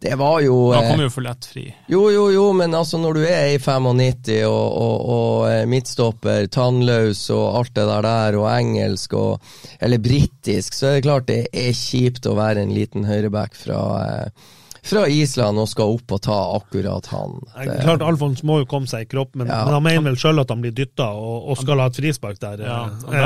[0.06, 1.66] det var jo Da kom jo for lett fri.
[1.90, 6.46] Jo, jo, jo, men altså når du er i 95 og, og, og eh, midtstopper,
[6.54, 11.30] tannløs og alt det der der, og engelsk og Eller britisk, så er det klart
[11.32, 14.54] det er kjipt å være en liten høyreback fra eh,
[14.86, 17.40] fra Island og skal opp og ta akkurat han.
[17.56, 17.78] Det...
[17.82, 19.64] Klart Alfons må jo komme seg i kropp, men, ja.
[19.66, 22.38] men han mener vel sjøl at han blir dytta og, og, skal ha et frispark
[22.44, 22.62] der.
[22.68, 22.78] Ja,
[23.10, 23.26] eh,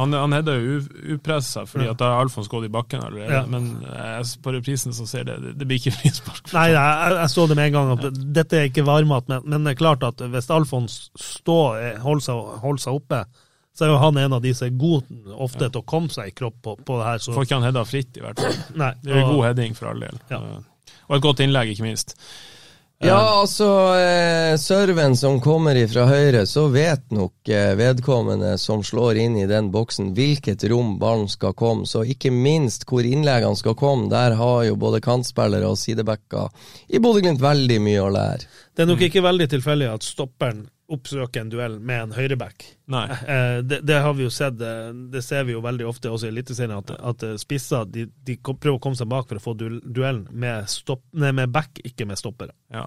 [0.00, 0.80] han, han hedder jo
[1.14, 3.44] upressa fordi at da har Alfons gått i bakken allerede, ja.
[3.50, 6.42] men eh, på reprisen så ser det det blir ikke frispark.
[6.56, 9.66] Nei, jeg, jeg, så det med en gang, at dette er ikke varmmat, men, men,
[9.66, 13.26] det er klart at hvis Alfons står, eh, holder seg, holder seg oppe
[13.76, 16.30] så er jo han en av de som er god ofte til å komme seg
[16.30, 17.18] i kropp på, på det her.
[17.20, 17.34] Så.
[17.36, 18.54] Får ikke han hedda fritt, i hvert fall.
[18.80, 20.16] Nei, det er jo god heading for all del.
[20.32, 20.38] Ja.
[21.08, 22.16] Og et godt innlegg, ikke minst.
[22.98, 29.20] Ja, altså, eh, serven som kommer fra høyre, så vet nok eh, vedkommende som slår
[29.20, 31.84] inn i den boksen, hvilket rom ballen skal komme.
[31.84, 34.08] Så ikke minst hvor innleggene skal komme.
[34.08, 36.48] Der har jo både kantspillere og sidebacker
[36.88, 38.48] i Bodø-Glimt veldig mye å lære.
[38.72, 42.66] Det er nok ikke veldig tilfeldig at stopperen oppsøke en duell med en høyreback.
[42.96, 46.28] Eh, det, det, har vi jo sett, eh, det ser vi jo veldig ofte også
[46.28, 49.42] i Eliteserien, at, at eh, spisser de, de, prøver å komme seg bak for å
[49.42, 52.54] få duellen med, stopp, nei, med back, ikke med stoppere.
[52.72, 52.86] Ja.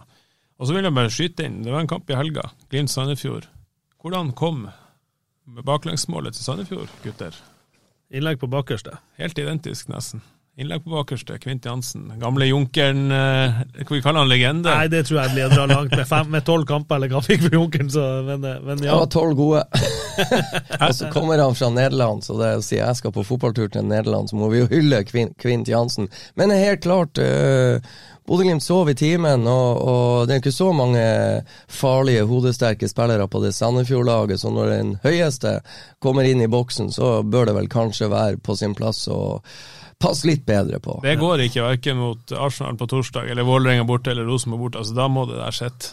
[0.59, 3.49] Og så vil jeg bare skyte inn, det var en kamp i helga, Glimt-Sandefjord.
[3.99, 4.69] Hvordan kom
[5.67, 7.35] baklengsmålet til Sandefjord, gutter?
[8.09, 8.95] Innlegg på bakerste.
[9.19, 10.23] Helt identisk, nesten.
[10.59, 11.37] Innlegg på bakerste.
[11.39, 12.09] Kvint Jansen.
[12.19, 14.69] Gamle junkeren, eh, kan vi kalle han legende?
[14.69, 17.21] Nei, det tror jeg blir å dra langt med fem, med tolv kamper, eller hva
[17.21, 18.91] han fikk for Junkeren, så men, men ja.
[18.91, 19.63] Det var tolv gode.
[20.83, 23.87] og så kommer han fra Nederland, så det å si jeg skal på fotballtur til
[23.87, 26.11] Nederland, så må vi jo hylle Kvint, Kvint Jansen.
[26.35, 27.79] Men helt klart øh,
[28.29, 31.01] Bodø-Glimt sov i timen, og, og det er ikke så mange
[31.65, 35.55] farlige, hodesterke spillere på det Sandefjord-laget, så når den høyeste
[36.03, 39.39] kommer inn i boksen, så bør det vel kanskje være på sin plass å
[39.99, 40.99] passe litt bedre på.
[41.03, 44.79] Det går ikke verken mot Arsenal på torsdag eller Vålerenga borte eller Rosenborg borte.
[44.79, 45.91] Altså, da må det der sitte.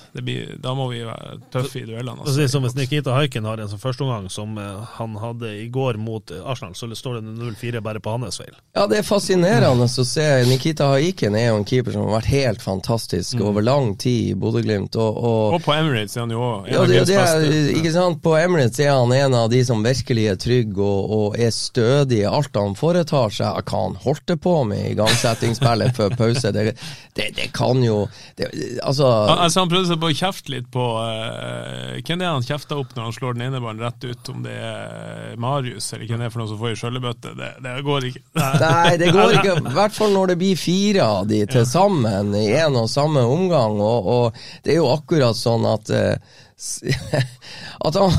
[0.62, 2.20] Da må vi være tøffe i duellene.
[2.22, 2.36] Altså.
[2.36, 5.66] så er som hvis Nikita Haiken har en sånn førsteomgang som eh, han hadde i
[5.74, 8.54] går mot eh, Arsenal, så står det 0-4 bare på hans feil.
[8.78, 10.28] Ja, det er fascinerende å se.
[10.46, 14.38] Nikita Haiken er jo en keeper som har vært helt fantastisk over lang tid i
[14.38, 14.94] Bodø-Glimt.
[15.02, 17.74] Og, og, Og på Emirates er han jo òg en ja, det, det er, beste.
[17.80, 18.22] ikke sant?
[18.22, 22.22] På Emirates er han en av de som virkelig er trygg og, og er stødig
[22.22, 23.66] i alt han foretar seg.
[23.66, 26.76] Hva han holdt det på med i igangsettingsspillet før pause, det,
[27.16, 28.04] det, det kan jo
[28.36, 28.50] det,
[28.84, 32.46] Altså altså han prøvde seg på å kjefte litt på uh, Hvem det er han
[32.46, 34.32] kjefter opp når han slår den ene ballen rett ut?
[34.32, 37.34] Om det er Marius eller hvem det er for noen som får i skjøllebøtte?
[37.38, 38.24] Det, det går ikke.
[38.36, 39.58] Nei, det går ikke.
[39.60, 43.22] I hvert fall når det blir fire av de til sammen i en og samme
[43.26, 43.80] omgang.
[43.80, 46.42] Og, og det er jo akkurat sånn at uh,
[47.86, 48.14] At han,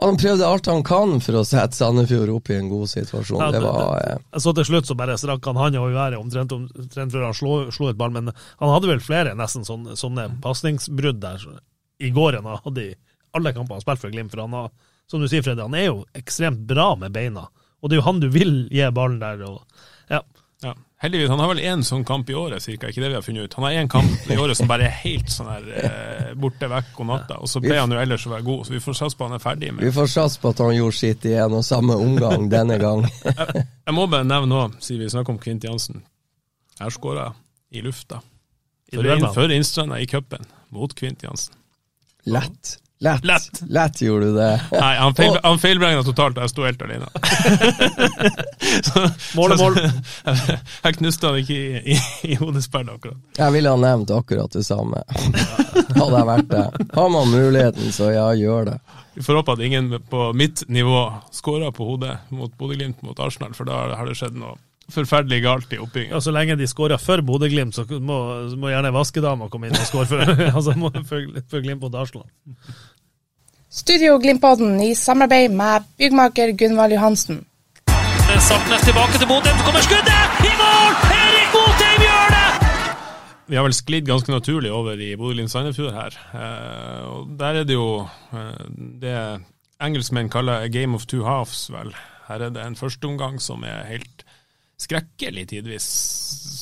[0.00, 3.42] han prøvde alt han kan for å sette Sandefjord opp i en god situasjon.
[3.52, 7.12] Det var eh, Så til slutt så bare strakk han hånda i været omtrent, omtrent
[7.12, 11.20] før han slo, slo et ball, men han hadde vel flere nesten sånne, sånne pasningsbrudd
[11.20, 11.58] der så-
[12.00, 12.94] i går enn han hadde i
[13.34, 14.30] alle kampene han spilte for Glimt.
[14.30, 14.70] For han har,
[15.06, 17.48] som du sier, Fredrik, han er jo ekstremt bra med beina.
[17.82, 19.42] Og det er jo han du vil gi ballen der.
[19.46, 19.62] og
[20.10, 20.20] ja.
[21.02, 23.48] Heldigvis, han har vel én sånn kamp i året, cirka, ikke det vi har funnet
[23.48, 23.54] ut.
[23.58, 27.00] Han har én kamp i året som bare er helt sånn her eh, borte vekk
[27.02, 29.18] og natta, og så ble han jo ellers å være god, så vi får satse
[29.18, 31.56] på han er ferdig med Vi får satse på at han gjorde sitt i en
[31.58, 33.02] og samme omgang denne gang.
[33.88, 36.04] Jeg må bare nevne nå, siden vi snakker om Kvint Jansen.
[36.76, 37.26] Jeg har skåra
[37.74, 38.22] i lufta.
[38.92, 41.58] I For, for Innstranda i cupen, mot Kvint Jansen.
[42.30, 42.76] Lett.
[43.02, 43.24] Lett.
[43.24, 43.62] Lett.
[43.68, 44.60] Lett gjorde du det.
[44.70, 47.08] Nei, han, feil, han feilberegna totalt, og jeg sto helt alene.
[48.86, 49.02] så,
[49.34, 49.78] Mål mål.
[49.80, 51.98] Jeg, jeg knuste han ikke i, i,
[52.30, 53.18] i hodesperret akkurat.
[53.40, 55.02] Jeg ville ha nevnt akkurat det samme.
[55.98, 56.64] Hadde jeg vært det.
[56.94, 58.78] Har man muligheten, så ja, gjør det.
[59.16, 63.50] Vi får håpe at ingen på mitt nivå skårer på hodet mot Bodø-Glimt mot Arsenal,
[63.58, 64.54] for da har det skjedd noe
[64.92, 66.14] forferdelig galt i oppbygginga.
[66.14, 68.18] Ja, så lenge de skårer for Bodø-Glimt, så må,
[68.50, 70.74] så må gjerne vaskedama komme inn og skåre for, altså,
[71.08, 72.26] for, for Glimt mot Arsenal.
[73.72, 77.38] Studio Glimpodden i samarbeid med byggmaker Gunvald Johansen.
[78.48, 80.34] Sartnes tilbake til Bodø, så kommer skuddet!
[80.44, 80.98] I mål!
[81.16, 82.50] Erik Botheim gjør det!
[83.48, 86.18] Vi har vel sklidd ganske naturlig over i Bodø-Glimt Sandefjord her.
[86.36, 87.86] Eh, og der er det jo
[88.36, 88.60] eh,
[89.00, 89.16] det
[89.80, 91.96] engelskmenn kaller a game of two halves, vel.
[92.28, 94.21] Her er det en førsteomgang som er helt
[94.82, 95.86] skrekkelig tidvis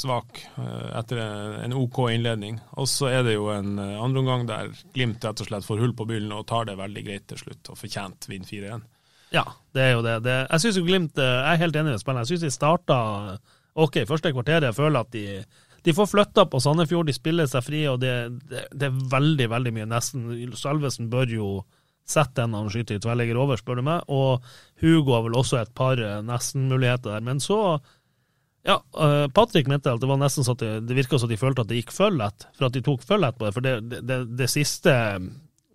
[0.01, 2.61] svak eh, etter en, OK innledning.
[2.81, 5.97] Og så er det jo en andre andreomgang der Glimt rett og slett får hull
[5.97, 8.87] på byllen og tar det veldig greit til slutt, og fortjent vinner 4-1.
[9.31, 10.17] Ja, det er jo det.
[10.27, 12.27] det jeg synes jo Glimt, eh, jeg er helt enig med spillerne.
[12.27, 13.01] Jeg synes de starta
[13.81, 14.71] ok første kvarteret.
[14.71, 15.43] Jeg føler at de,
[15.87, 18.15] de får flytta på Sandefjord, de spiller seg fri, og det,
[18.51, 20.33] det, det er veldig, veldig mye nesten.
[20.59, 21.53] Salvesen bør jo
[22.11, 24.11] sette den han skyter i tverrligger over, spør du meg.
[24.11, 24.45] Og
[24.83, 27.27] Hugo har vel også et par eh, nesten-muligheter der.
[27.27, 27.79] Men så
[28.67, 31.65] ja, uh, Patrick mente at det var nesten så at det, virka som de følte
[31.65, 33.55] at det gikk for lett, for at de tok for lett på det.
[33.57, 34.93] For det, det, det siste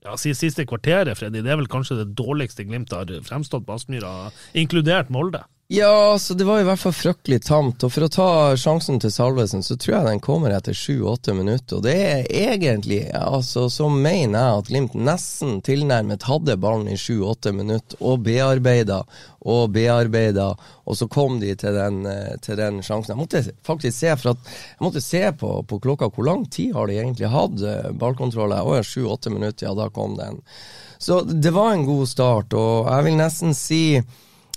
[0.05, 4.29] ja, siste kvarteret, Freddy, det er vel kanskje det dårligste Glimt har fremstått på Aspmyra,
[4.53, 5.41] inkludert Molde.
[5.67, 7.81] Ja, så det var i hvert fall fryktelig tamt.
[7.81, 8.27] Og for å ta
[8.59, 11.79] sjansen til Salvesen, så tror jeg den kommer etter sju-åtte minutter.
[11.79, 16.97] Og det er egentlig, altså, så mener jeg at Glimt nesten tilnærmet hadde ballen i
[17.01, 18.99] sju-åtte minutter, og bearbeida
[19.45, 20.51] og bearbeida,
[20.85, 23.15] og så kom de til den, eh, til den sjansen.
[23.15, 26.75] Jeg måtte faktisk se, for at, jeg måtte se på, på klokka, hvor lang tid
[26.77, 28.53] har de egentlig hatt eh, ballkontroll?
[28.53, 30.43] Å ja, sju-åtte minutter, ja, da kom den.
[31.01, 33.81] Så det var en god start, og jeg vil nesten si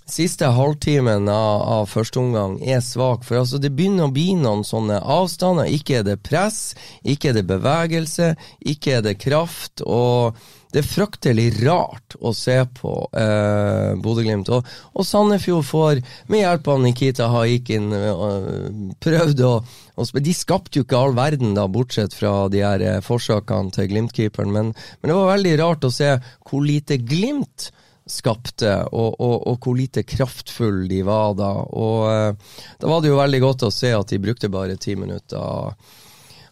[0.09, 4.65] Siste halvtimen av, av første omgang er svak, for altså det begynner å bli noen
[4.65, 5.69] sånne avstander.
[5.69, 6.73] Ikke er det press,
[7.05, 8.31] ikke er det bevegelse,
[8.73, 9.85] ikke er det kraft.
[9.85, 10.39] og
[10.73, 14.51] det er fryktelig rart å se på eh, Bodø-Glimt.
[14.53, 18.67] Og, og Sandefjord får, med hjelp av Nikita Haikin, eh,
[19.01, 19.55] prøvd å,
[19.97, 23.89] å De skapte jo ikke all verden, da, bortsett fra de her eh, forsøkene til
[23.95, 24.53] Glimt-keeperen.
[24.53, 27.71] Men, men det var veldig rart å se hvor lite Glimt
[28.09, 31.53] skapte, og, og, og hvor lite kraftfull de var da.
[31.69, 34.97] Og eh, da var det jo veldig godt å se at de brukte bare ti
[34.99, 35.77] minutter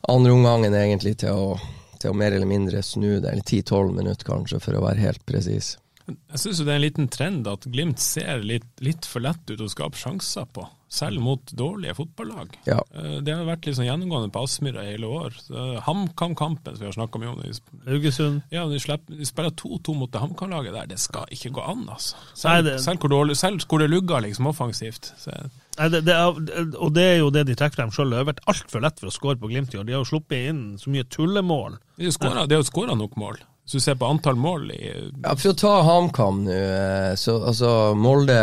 [0.06, 1.56] andre omgangen egentlig til å,
[2.00, 5.24] til å mer eller mindre snu det, eller ti-tolv minutter kanskje, for å være helt
[5.26, 5.74] presis.
[6.06, 9.62] Jeg syns det er en liten trend at Glimt ser litt, litt for lett ut
[9.64, 10.68] å skape sjanser på.
[10.96, 12.54] Selv mot dårlige fotballag.
[12.66, 12.78] Ja.
[12.96, 15.36] Eh, Det har vært sånn gjennomgående på Aspmyra i hele år.
[15.44, 17.52] Så HamKam-kampen som vi har snakka mye om de
[17.90, 18.42] Haugesund.
[18.50, 20.86] Ja, de, slipper, de spiller 2-2 mot det HamKam-laget der.
[20.94, 22.16] Det skal ikke gå an, altså.
[22.16, 25.12] Nei, Selv, det- selv, hvor, dårlig, selv hvor det lugger liksom offensivt.
[25.18, 25.32] Så,
[25.78, 28.08] Nei, det, det er, og det er jo det de trekker frem sjøl.
[28.10, 29.84] Det har vært altfor lett for å skåre på Glimt i år.
[29.84, 31.76] De har jo sluppet inn så mye tullemål.
[31.98, 33.36] de de har jo skåra nok mål.
[33.66, 34.80] Hvis du ser på antall mål i
[35.24, 38.36] Ja, For å ta HamKam nå, eh, så altså Molde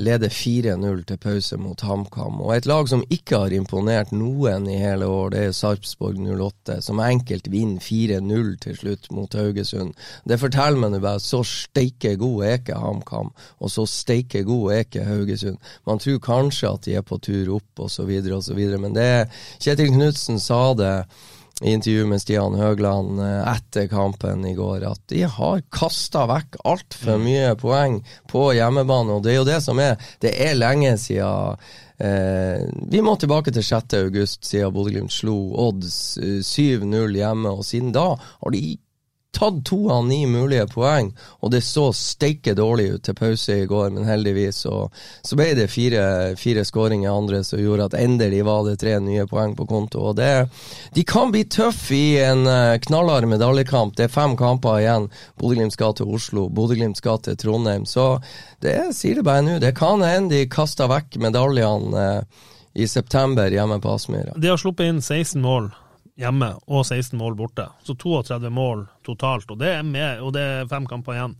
[0.00, 2.38] leder 4-0 til pause mot HamKam.
[2.40, 6.78] Og et lag som ikke har imponert noen i hele år, det er Sarpsborg 08,
[6.86, 9.92] som enkelt vinner 4-0 til slutt mot Haugesund.
[10.24, 14.72] Det forteller meg nå bare så steike god er ikke HamKam, og så steike god
[14.72, 15.60] er ikke Haugesund.
[15.84, 19.28] Man tror kanskje at de er på tur opp, så videre, men det
[19.60, 20.94] Kjetil Knutsen sa det
[21.62, 26.58] i intervju med Stian Høgland eh, etter kampen i går, at de har kasta vekk
[26.66, 29.14] altfor mye poeng på hjemmebane.
[29.14, 31.60] Og det er jo det som er Det er lenge siden
[32.02, 33.94] eh, Vi må tilbake til 6.
[34.02, 35.36] august, siden Bodø-Glimt slo
[35.68, 37.54] Odds eh, 7-0 hjemme.
[37.54, 38.64] Og siden da har de
[39.34, 41.10] tatt to av ni mulige poeng,
[41.42, 44.76] og det så steike dårlig ut til pause i går, men heldigvis så,
[45.22, 46.04] så ble det fire,
[46.40, 50.00] fire skåringer andre som gjorde at endelig var det tre nye poeng på konto.
[50.10, 50.48] og det,
[50.94, 53.96] De kan bli tøffe i en uh, knallhard medaljekamp.
[53.96, 55.10] Det er fem kamper igjen.
[55.40, 57.86] Bodø-Glimt skal til Oslo, Bodø-Glimt skal til Trondheim.
[57.86, 58.18] Så
[58.64, 59.58] det sier det bare nå.
[59.62, 62.44] Det kan hende de kaster vekk medaljene eh,
[62.74, 64.34] i september hjemme på Aspmyra.
[64.36, 65.70] De har sluppet inn 16 mål
[66.20, 67.68] hjemme og 16 mål borte.
[67.84, 71.36] Så 32 mål totalt, og det er, med, og det er fem kamper igjen.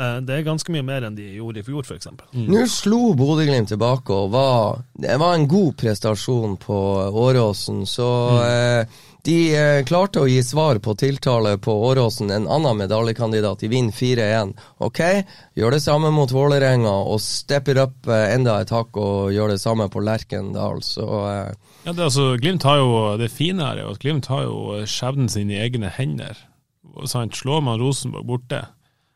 [0.00, 2.08] Eh, Det er ganske mye mer enn de gjorde i fjor, f.eks.
[2.36, 6.80] Nå slo Bodø-Glimt tilbake, og var, det var en god prestasjon på
[7.24, 7.86] Åråsen.
[7.88, 8.08] Så
[8.44, 13.60] eh, de eh, klarte å gi svar på tiltale på Åråsen, en annen medaljekandidat.
[13.64, 14.54] De vinner 4-1.
[14.84, 15.00] Ok,
[15.56, 19.60] gjør det samme mot Vålerenga, og stepper opp eh, enda et hakk og gjør det
[19.64, 20.80] samme på Lerkendal.
[20.84, 24.28] Så eh, Ja, det, altså, Glimt har jo, det fine her er jo at Glimt
[24.28, 26.36] har jo skjebnen sin i egne hender.
[27.08, 27.38] Sant?
[27.38, 28.64] Slår man Rosenborg borte,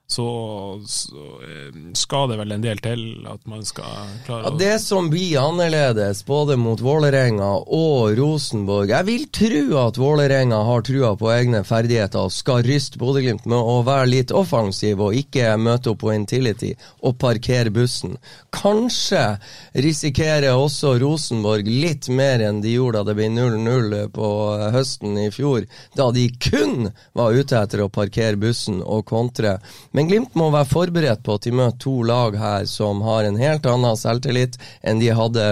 [0.06, 4.58] så, så eh, skal det vel en del til at man skal klare Ja, å
[4.60, 10.84] Det som blir annerledes både mot Vålerenga og Rosenborg Jeg vil tro at Vålerenga har
[10.84, 15.54] trua på egne ferdigheter og skal ryste Bodø-Glimt med å være litt offensiv og ikke
[15.56, 18.18] møte opp på Intility og parkere bussen.
[18.52, 19.22] Kanskje
[19.72, 24.28] risikerer også Rosenborg litt mer enn de gjorde da det ble 0-0 på
[24.74, 25.64] høsten i fjor,
[25.96, 29.56] da de kun var ute etter å parkere bussen og kontre.
[29.94, 33.38] Men Glimt må være forberedt på at de møter to lag her som har en
[33.38, 35.44] helt annen selvtillit enn de hadde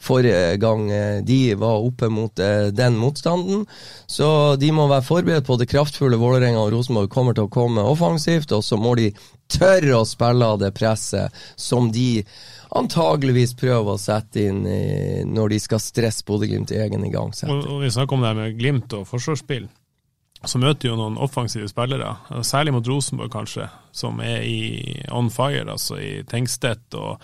[0.00, 3.66] forrige gang eh, de var oppe mot eh, den motstanden.
[4.08, 7.84] Så de må være forberedt på det kraftfulle Vålerenga og Rosenborg kommer til å komme
[7.84, 9.10] offensivt, og så må de
[9.50, 12.22] tørre å spille av det presset som de
[12.78, 14.62] antageligvis prøver å sette inn
[15.34, 17.58] når de skal stresse Bodø-Glimt i egen igangsetting.
[17.66, 19.66] Og, og vi snakker om det med Glimt og forsvarsspill.
[20.48, 22.14] Så møter jo noen offensive spillere,
[22.46, 26.96] særlig mot Rosenborg kanskje, som er i on fire, altså i Tengstedt.
[26.96, 27.20] og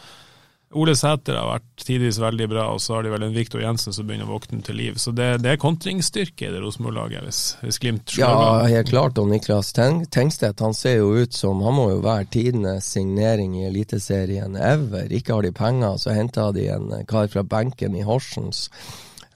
[0.76, 3.94] Ole Sæter har vært tidvis veldig bra, og så har de vel en Viktor Jensen
[3.94, 4.98] som begynner å våkne til liv.
[4.98, 9.20] Så det, det er kontringsstyrke i det Rosenborg-laget, hvis, hvis Glimt slår Ja, helt klart.
[9.22, 13.54] Og Niklas Teng Tengstedt han ser jo ut som Han må jo være tidenes signering
[13.60, 15.06] i Eliteserien ever.
[15.14, 18.66] Ikke har de penger, så henter de en kar fra benken i Horsens.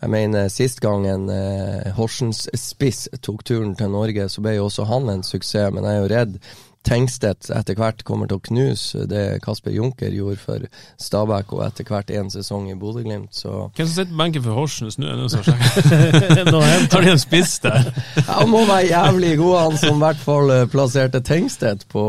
[0.00, 4.86] Jeg mener, Sist gang en eh, Horsens-spiss tok turen til Norge, så ble jo også
[4.88, 5.68] han en suksess.
[5.74, 6.38] Men jeg er jo redd
[6.86, 10.62] Tengstedt etter hvert kommer til å knuse det Kasper Junker gjorde for
[11.00, 13.34] Stabæk, og etter hvert én sesong i Bodø-Glimt.
[13.36, 15.12] Så Hvem som sitter på benken for Horsens nå?
[15.20, 17.90] Nå Tar de en spiss der?
[18.30, 22.06] Han må være jævlig god, han som i hvert fall eh, plasserte Tengstedt på,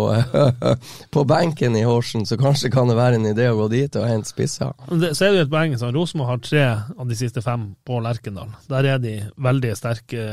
[1.16, 4.08] på benken i Horsen, så kanskje kan det være en idé å gå dit og
[4.08, 4.72] hente spisser.
[4.88, 5.76] Så er det jo et poeng.
[5.76, 8.56] sånn, Rosenborg har tre av de siste fem på Lerkendal.
[8.72, 10.30] Der er de veldig sterke.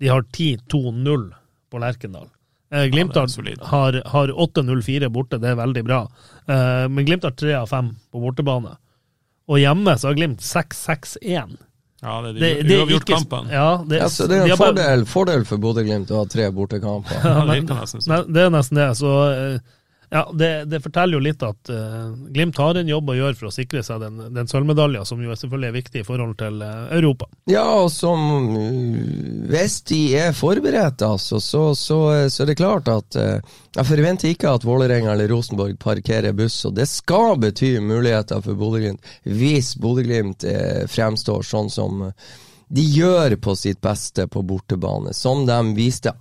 [0.00, 1.32] De har 10-2-0
[1.70, 2.30] på Lerkendal.
[2.72, 6.04] Eh, Glimt Ja, har, har, har 8-0-4 borte, det er veldig bra.
[6.46, 8.76] Eh, men Glimt har 3 av 5 på bortebane.
[9.50, 11.56] Og hjemme så har Glimt 6-6-1.
[12.00, 13.50] Ja, det er de det uavgjort ikke- kampene.
[13.52, 16.24] Ja, det, Ja, så det er de en bare- fordel, fordel for Bodø-Glimt å ha
[16.24, 17.18] tre bortekamper.
[17.24, 17.66] Ja, men
[18.34, 18.86] det er nesten det.
[18.96, 19.58] Så eh,
[20.12, 23.46] ja, det, det forteller jo litt at uh, Glimt har en jobb å gjøre for
[23.46, 26.90] å sikre seg den, den sølvmedaljen, som jo selvfølgelig er viktig i forhold til uh,
[26.96, 27.28] Europa.
[27.50, 28.64] Ja, og som uh,
[29.52, 33.38] Hvis de er forberedt, altså, så, så, så er det klart at uh,
[33.78, 38.58] Jeg forventer ikke at Vålerenga eller Rosenborg parkerer buss, og det skal bety muligheter for
[38.58, 40.42] Bodø-Glimt hvis Bodø-Glimt
[40.90, 42.02] fremstår sånn som
[42.70, 46.12] de gjør på sitt beste på bortebane, som de viste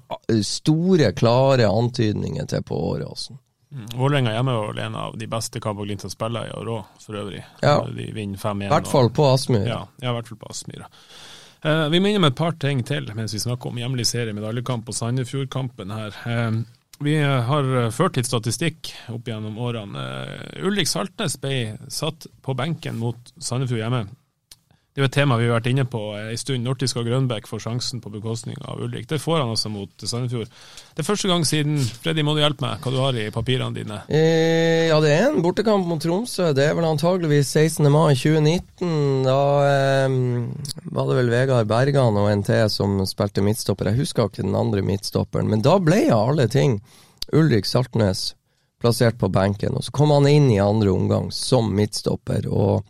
[0.46, 3.38] store, klare antydninger til på Åråsen.
[3.70, 3.90] Mm.
[3.94, 7.20] Vålerenga hjemme er en av de beste kampene Glimt har spilt i år òg, for
[7.22, 7.44] øvrig.
[7.62, 7.76] Ja.
[7.86, 8.66] De vinner 5-1.
[8.66, 9.68] I hvert fall på Aspmyr.
[9.70, 10.88] Ja, i hvert fall på Aspmyr.
[11.62, 14.90] Eh, vi må innom et par ting til mens vi snakker om hjemlig serie, medaljekamp
[14.90, 16.18] og Sandefjordkampen her.
[16.26, 16.62] Eh,
[17.00, 20.02] vi har ført litt statistikk opp gjennom årene.
[20.02, 24.02] Eh, Ulrik Saltnes ble satt på benken mot Sandefjord hjemme.
[24.90, 26.66] Det er jo et tema vi har vært inne på en stund.
[26.66, 29.06] Når skal Grønbæk få sjansen på bekostning av Ulrik?
[29.08, 30.50] Det får han altså mot Sandefjord.
[30.96, 33.78] Det er første gang siden Freddy, må du hjelpe meg hva du har i papirene
[33.78, 34.00] dine?
[34.10, 36.50] Eh, ja, det er en bortekamp mot Tromsø.
[36.58, 37.86] Det er vel antageligvis 16.
[37.94, 39.30] mai 2019.
[39.30, 40.18] Da eh,
[40.90, 43.94] var det vel Vegard Bergan og NT som spilte midtstopper.
[43.94, 46.80] Jeg husker ikke den andre midtstopperen, men da ble av alle ting
[47.30, 48.32] Ulrik Saltnes
[48.82, 49.78] plassert på benken.
[49.78, 52.50] Og så kom han inn i andre omgang som midtstopper.
[52.50, 52.88] og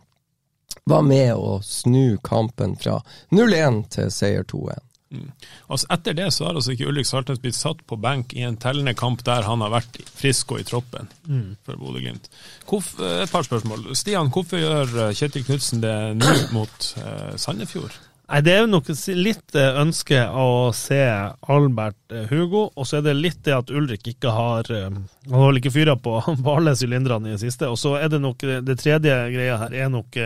[0.90, 3.00] var med å snu kampen fra
[3.36, 4.86] 0-1 til seier 2-1.
[5.10, 5.30] Mm.
[5.74, 8.60] Altså etter det så har altså ikke Ulrik Saltnes blitt satt på benk i en
[8.62, 11.48] tellende kamp der han har vært frisk og i troppen mm.
[11.66, 12.30] for Bodø-Glimt.
[12.30, 13.90] Et par spørsmål.
[13.98, 17.98] Stian, hvorfor gjør eh, Kjetil Knutsen det nå mot eh, Sandefjord?
[18.30, 23.10] Nei, Det er jo nok litt eh, ønske å se Albert Hugo, og så er
[23.10, 25.02] det litt det at Ulrik ikke har Han
[25.34, 27.74] har vel ikke fyra på, på alle sylinderne i det siste.
[27.74, 30.22] Og så er det nok det tredje greia her er nok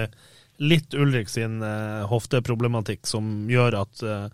[0.64, 4.28] litt Ulrik sin uh, hofteproblematikk som gjør at uh,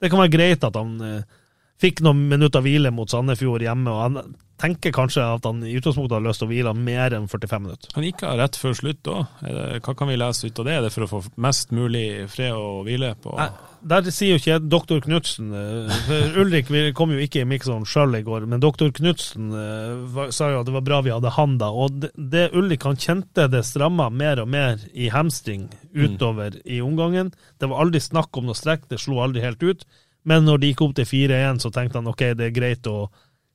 [0.00, 1.42] det kan være greit at han uh,
[1.80, 3.92] fikk noen minutter hvile mot Sandefjord hjemme.
[3.92, 7.28] og han tenker kanskje at han i utgangspunktet har lyst til å hvile mer enn
[7.28, 7.92] 45 minutter.
[7.96, 9.42] Han gikk av rett før slutt òg.
[9.84, 10.76] Hva kan vi lese ut av det?
[10.76, 13.12] Er det for å få mest mulig fred og hvile?
[13.22, 13.34] på...
[13.38, 13.48] Nei,
[13.86, 18.24] der sier jo ikke doktor Knutsen eh, Ulrik kom jo ikke i miksen sjøl i
[18.26, 21.70] går, men doktor Knutsen eh, sa jo at det var bra vi hadde han da.
[21.70, 26.64] Og det, det Ulrik han kjente det stramma mer og mer i hamstring utover mm.
[26.64, 27.32] i omgangen.
[27.60, 29.86] Det var aldri snakk om noe strekk, det slo aldri helt ut.
[30.26, 33.06] Men når de gikk opp til 4-1, så tenkte han ok, det er greit å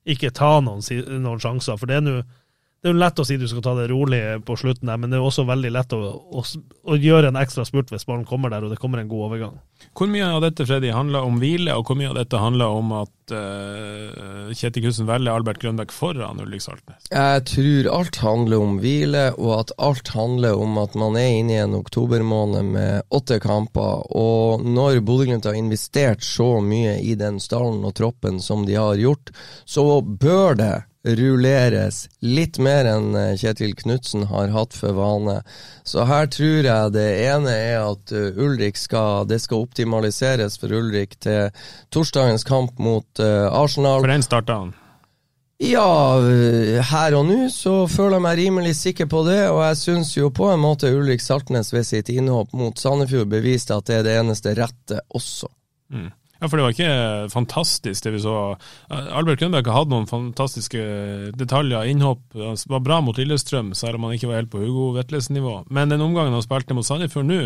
[0.06, 0.82] ikke ta noen,
[1.22, 1.78] noen sjanser.
[1.78, 2.24] For det er jo
[2.82, 5.12] det er jo lett å si du skal ta det rolig på slutten, der, men
[5.12, 8.50] det er også veldig lett å, å, å gjøre en ekstra spurt hvis ballen kommer
[8.50, 9.60] der og det kommer en god overgang.
[9.98, 12.92] Hvor mye av dette Freddy, handler om hvile, og hvor mye av dette handler om
[12.98, 17.06] at uh, Kjetil Kussen velger Albert Grønbæk foran Ulrik Saltnes?
[17.14, 21.58] Jeg tror alt handler om hvile, og at alt handler om at man er inne
[21.60, 24.08] i en oktobermåned med åtte kamper.
[24.18, 28.98] Og når Bodø-Glimt har investert så mye i den stallen og troppen som de har
[28.98, 29.30] gjort,
[29.70, 35.40] så bør det rulleres litt mer enn eh, Kjetil Knutsen har hatt for vane.
[35.84, 40.74] Så her tror jeg det ene er at eh, Ulrik skal Det skal optimaliseres for
[40.74, 41.50] Ulrik til
[41.94, 44.02] torsdagens kamp mot uh, Arsenal.
[44.04, 44.72] For den starta han?
[45.62, 46.18] Ja,
[46.90, 50.32] her og nå så føler jeg meg rimelig sikker på det, og jeg syns jo
[50.34, 54.16] på en måte Ulrik Saltnes ved sitt innhopp mot Sandefjord beviste at det er det
[54.24, 55.52] eneste rette også.
[55.94, 56.10] Mm.
[56.42, 58.36] Ja, for det var ikke fantastisk det vi så.
[58.90, 60.82] Albert Grønbæk hadde noen fantastiske
[61.38, 62.24] detaljer, innhopp.
[62.34, 65.60] Var bra mot Lillestrøm, selv om han ikke var helt på Hugo Vetlesen-nivå.
[65.70, 67.44] Men den omgangen han spilte mot Sandefjord nå,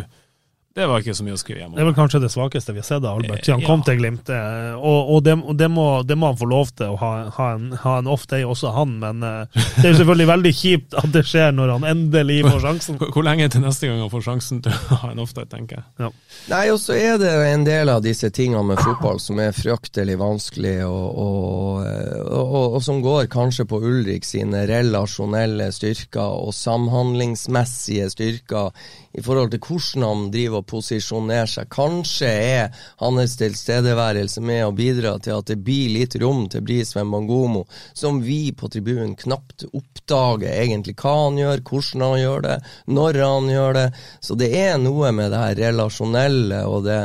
[0.76, 1.76] det var ikke så mye å skrive hjem om.
[1.78, 3.68] Det er vel kanskje det svakeste vi har sett av Albert siden han ja.
[3.70, 4.28] kom til Glimt.
[4.28, 7.46] Eh, og, og, det, det, må, det, må, han få lov til å ha, ha
[7.56, 8.98] en, ha en off-day, også han.
[9.00, 12.60] Men uh, det er jo selvfølgelig veldig kjipt at det skjer når han endelig får
[12.66, 12.98] sjansen.
[13.00, 15.80] Hvor, hvor lenge til neste gang han får sjansen til å ha en off-day, tenker
[15.80, 15.88] jeg.
[16.04, 16.12] Ja.
[16.52, 20.20] Nei, og så er det en del av disse tingene med fotball som er fryktelig
[20.20, 21.88] vanskelig, og,
[22.36, 28.76] og, som går kanskje på Ulrik sine relasjonelle styrker og samhandlingsmessige styrker
[29.16, 31.70] i forhold til hvordan han driver og posisjonerer seg.
[31.72, 37.12] Kanskje er hans tilstedeværelse med å bidra til at det blir litt rom til Brisveen
[37.14, 37.64] Bangomo,
[37.94, 42.60] som vi på tribunen knapt oppdager egentlig hva han gjør, hvordan han gjør det,
[43.00, 43.88] når han gjør det.
[44.20, 47.02] Så det er noe med det her relasjonelle og det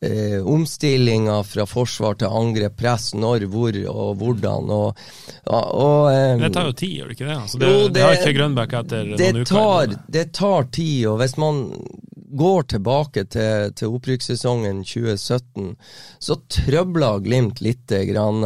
[0.00, 4.72] eh, omstillinga fra forsvar til angrep, press, når, hvor og hvordan.
[4.74, 5.04] Og,
[5.50, 7.38] og, eh, det tar jo tid, gjør det ikke det?
[7.42, 9.94] Altså, det, jo, det, det har ikke Grønbæk etter noen uker?
[10.18, 11.62] Det tar tid, og hvis man
[12.34, 15.74] går tilbake til, til opprykkssesongen 2017,
[16.18, 18.42] så trøbla Glimt lite grann.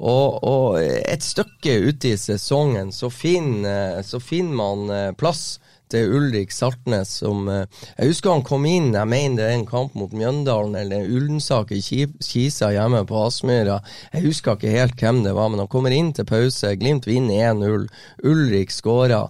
[0.00, 5.59] Og, og, et stykke ute i sesongen så finner, så finner man eh, plass
[5.90, 7.66] til Ulrik Saltnes som eh,
[7.98, 11.80] Jeg husker han kom inn, jeg mener det er en kamp mot Mjøndalen eller Ullensaker
[11.80, 13.80] Kisa hjemme på Aspmyra.
[14.14, 16.74] Jeg husker ikke helt hvem det var, men han kommer inn til pause.
[16.80, 17.88] Glimt vinner 1-0.
[18.30, 19.26] Ulrik skåra.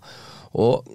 [0.58, 0.88] Og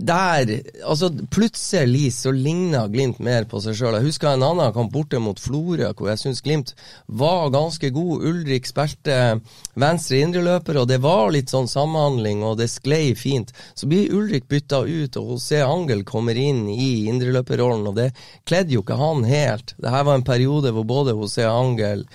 [0.00, 0.50] der
[0.84, 3.98] Altså, plutselig så ligna Glimt mer på seg sjøl.
[3.98, 6.72] Jeg husker en annen kamp borte mot Florø, hvor jeg syns Glimt
[7.06, 8.24] var ganske god.
[8.30, 9.40] Ulrik spilte
[9.80, 13.52] venstre indreløper, og det var litt sånn samhandling, og det sklei fint.
[13.74, 18.10] Så blir Ulrik bytta ut, og José Angel kommer inn i indreløperrollen, og det
[18.48, 19.74] kledde jo ikke han helt.
[19.78, 22.06] Det her var en periode hvor både José Angel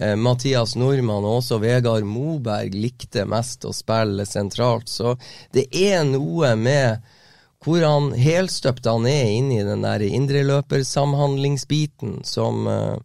[0.00, 4.88] eh, Mathias Nordmann og også Vegard Moberg likte mest å spille sentralt.
[4.90, 5.16] Så
[5.54, 7.04] det er noe med
[7.64, 12.96] hvor han helstøpte han er inn i den der indreløpersamhandlingsbiten som uh,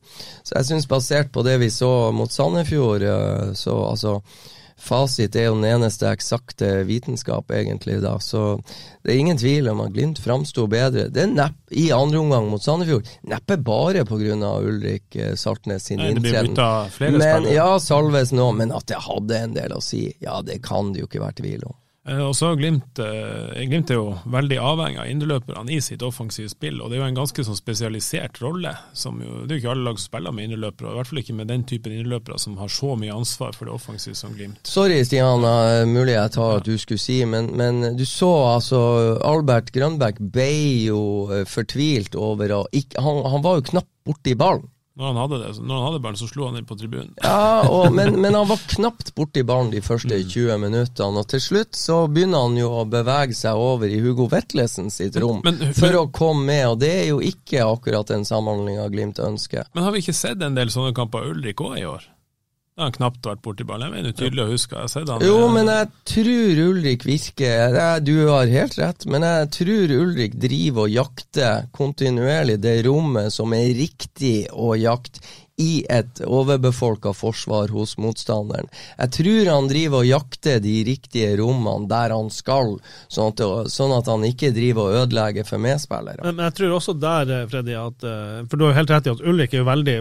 [0.44, 4.22] Så jeg syns basert på det vi så mot Sandefjord, uh, så altså
[4.80, 8.14] Fasit er jo den eneste eksakte vitenskap, egentlig, da.
[8.24, 8.62] Så
[9.04, 11.10] det er ingen tvil om at Glimt framsto bedre.
[11.12, 13.10] Det er nepp i andre omgang mot Sandefjord.
[13.28, 14.38] Neppe bare pga.
[14.40, 16.56] Ulrik eh, Saltnes sin inntreden.
[17.00, 20.94] Men, ja, Salves nå, men at det hadde en del å si, ja, det kan
[20.94, 21.76] det jo ikke være tvil om.
[22.08, 26.50] Eh, og så Glimt, eh, Glimt er jo veldig avhengig av indreløperne i sitt offensive
[26.52, 28.76] spill, og det er jo en ganske sånn spesialisert rolle.
[28.94, 31.20] som jo, Det er jo ikke alle lag som spiller med indreløpere, i hvert fall
[31.20, 34.64] ikke med den typen indreløpere som har så mye ansvar for det offensive som Glimt.
[34.64, 35.42] Sorry Stian,
[35.90, 40.52] mulig jeg tar at du skulle si, men, men du så altså Albert Grønbæk ble
[40.88, 44.68] jo eh, fortvilt over å ikke han, han var jo knapt borti ballen.
[45.00, 47.14] Når han hadde det, når han hadde ballen, så slo han inn på tribunen.
[47.24, 50.66] Ja, og, men, men, han var knapt borti ballen de første 20 mm.
[50.66, 51.24] minuttene.
[51.24, 55.16] Og til slutt så begynner han jo å bevege seg over i Hugo Vetlesen sitt
[55.24, 58.90] rom men, men, for å komme med, og det er jo ikke akkurat den samhandlinga
[58.92, 59.72] Glimt ønsker.
[59.72, 62.04] Men har vi ikke sett en del sånne kamper Ulrik òg i år?
[62.80, 63.90] Da har knapt vært borti ballen.
[63.90, 64.84] Jeg mener tydelig å huske.
[64.86, 67.76] Jeg han, jo, men jeg tror Ulrik virker
[68.08, 73.52] Du har helt rett, men jeg tror Ulrik driver og jakter kontinuerlig det rommet som
[73.58, 75.20] er riktig å jakte
[75.60, 78.70] i et overbefolka forsvar hos motstanderen.
[78.98, 82.78] Jeg tror han driver og jakter de riktige rommene der han skal,
[83.12, 83.44] sånn at,
[83.74, 86.24] sånn at han ikke driver og ødelegger for medspillere.
[86.24, 89.10] Men, jeg tror også der, eh, Freddy, at eh, For du har jo helt rett
[89.10, 89.98] i at Ulrik er jo veldig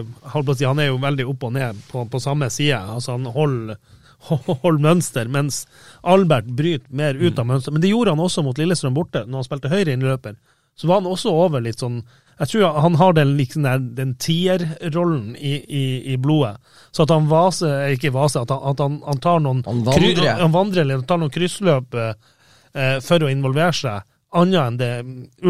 [0.69, 2.79] han er jo veldig opp og ned på, på samme side.
[2.79, 3.75] Altså Han holder
[4.63, 5.65] holder mønster, mens
[6.01, 7.75] Albert bryter mer ut av mønster.
[7.75, 10.39] Men det gjorde han også mot Lillestrøm borte, når han spilte høyre innløper.
[10.79, 12.01] Så var han også over litt sånn
[12.39, 16.55] jeg tror han har den, liksom der, den tierrollen i, i, i, blodet.
[16.91, 20.13] Så at han vaser, ikke vaser, at han, at han, han tar noen Han vandrer.
[20.15, 24.07] Kry, han vandrer eller tar noen kryssløp eh, for å involvere seg,
[24.39, 24.91] annet enn det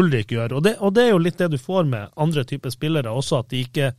[0.00, 0.56] Ulrik gjør.
[0.58, 3.44] Og det, og det, er jo litt det du får med andre typer spillere også,
[3.44, 3.92] at de ikke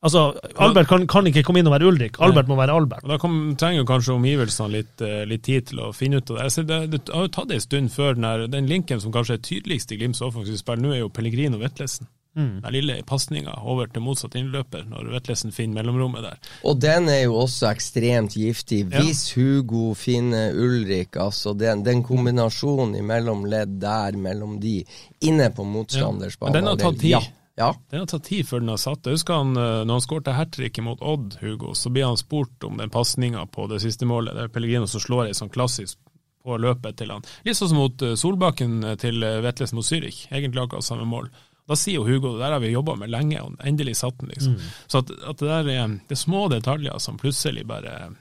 [0.00, 0.20] Altså,
[0.56, 3.04] Albert kan, kan, ikke komme inn og være Ulrik, Albert må være Albert.
[3.04, 6.38] Og Da kom, trenger kanskje omgivelsene litt, eh, litt, tid til å finne ut av
[6.38, 6.46] det.
[6.46, 9.44] Altså, det, det har jo tatt en stund før den, den linken som kanskje er
[9.44, 12.08] tydeligst i Glimts offensive spill, nå er jo Pellegrino Vetlesen.
[12.38, 12.60] Mm.
[12.62, 16.38] Den lille pasninga over til motsatt innløper, når Vetlesen finner mellomrommet der.
[16.64, 18.84] Og den er jo også ekstremt giftig.
[18.92, 19.42] Hvis ja.
[19.42, 24.78] Hugo finner Ulrik, altså den, den kombinasjonen i mellomledd der mellom de,
[25.26, 26.46] inne på motstanders ja.
[26.46, 27.18] Men den har tatt tid.
[27.18, 27.22] Ja.
[27.60, 27.74] Ja.
[27.90, 29.04] Det har tatt tid før den har satt.
[29.04, 32.16] Jeg husker han, eh, når han skårte hat tricket mot Odd, Hugo, så blir han
[32.16, 34.32] spurt om den pasninga på det siste målet.
[34.36, 35.98] Det er Pellegrino som slår ei sånn klassisk
[36.40, 37.26] på løpet til han.
[37.44, 40.22] Litt sånn som mot eh, Solbakken eh, til Vetles mot Zürich.
[40.32, 41.28] Egentlig akkurat samme mål.
[41.68, 44.32] Da sier jo Hugo det der har vi jobba med lenge, og endelig satt den,
[44.32, 44.56] liksom.
[44.56, 44.74] Mm.
[44.88, 48.14] Så at, at, det der er, det er små detaljer som plutselig bare,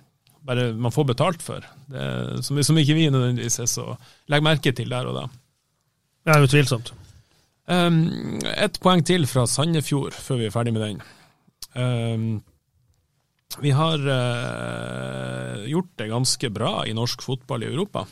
[0.45, 3.93] bare man får betalt for, det, som, som ikke vi nødvendigvis er så
[4.27, 5.29] legger merke til der og da.
[6.27, 6.91] Ja, utvilsomt.
[7.69, 11.01] Um, et poeng til fra Sandefjord før vi er ferdig med den.
[11.77, 12.39] Um,
[13.61, 18.07] vi har uh, gjort det ganske bra i norsk fotball i Europa.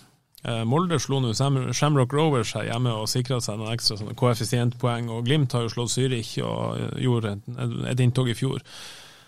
[0.45, 5.10] Uh, Molde slo nå Shamrock Rovers her hjemme og sikra seg noen ekstra sånn koeffisientpoeng.
[5.10, 8.62] og Glimt har jo slått Zürich og uh, gjorde et, et inntog i fjor.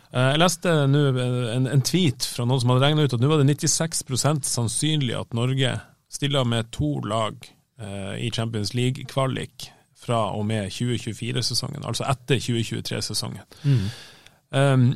[0.09, 3.43] Jeg leste nå en, en, tweet fra noen som hadde regna ut at nå var
[3.43, 5.75] det 96% sannsynlig at Norge
[6.09, 7.45] stiller med to lag
[8.17, 9.67] i Champions League-kvalik
[9.99, 13.45] fra og med 2024-sesongen, altså etter 2023-sesongen.
[13.63, 13.85] Mm.
[14.49, 14.89] Um,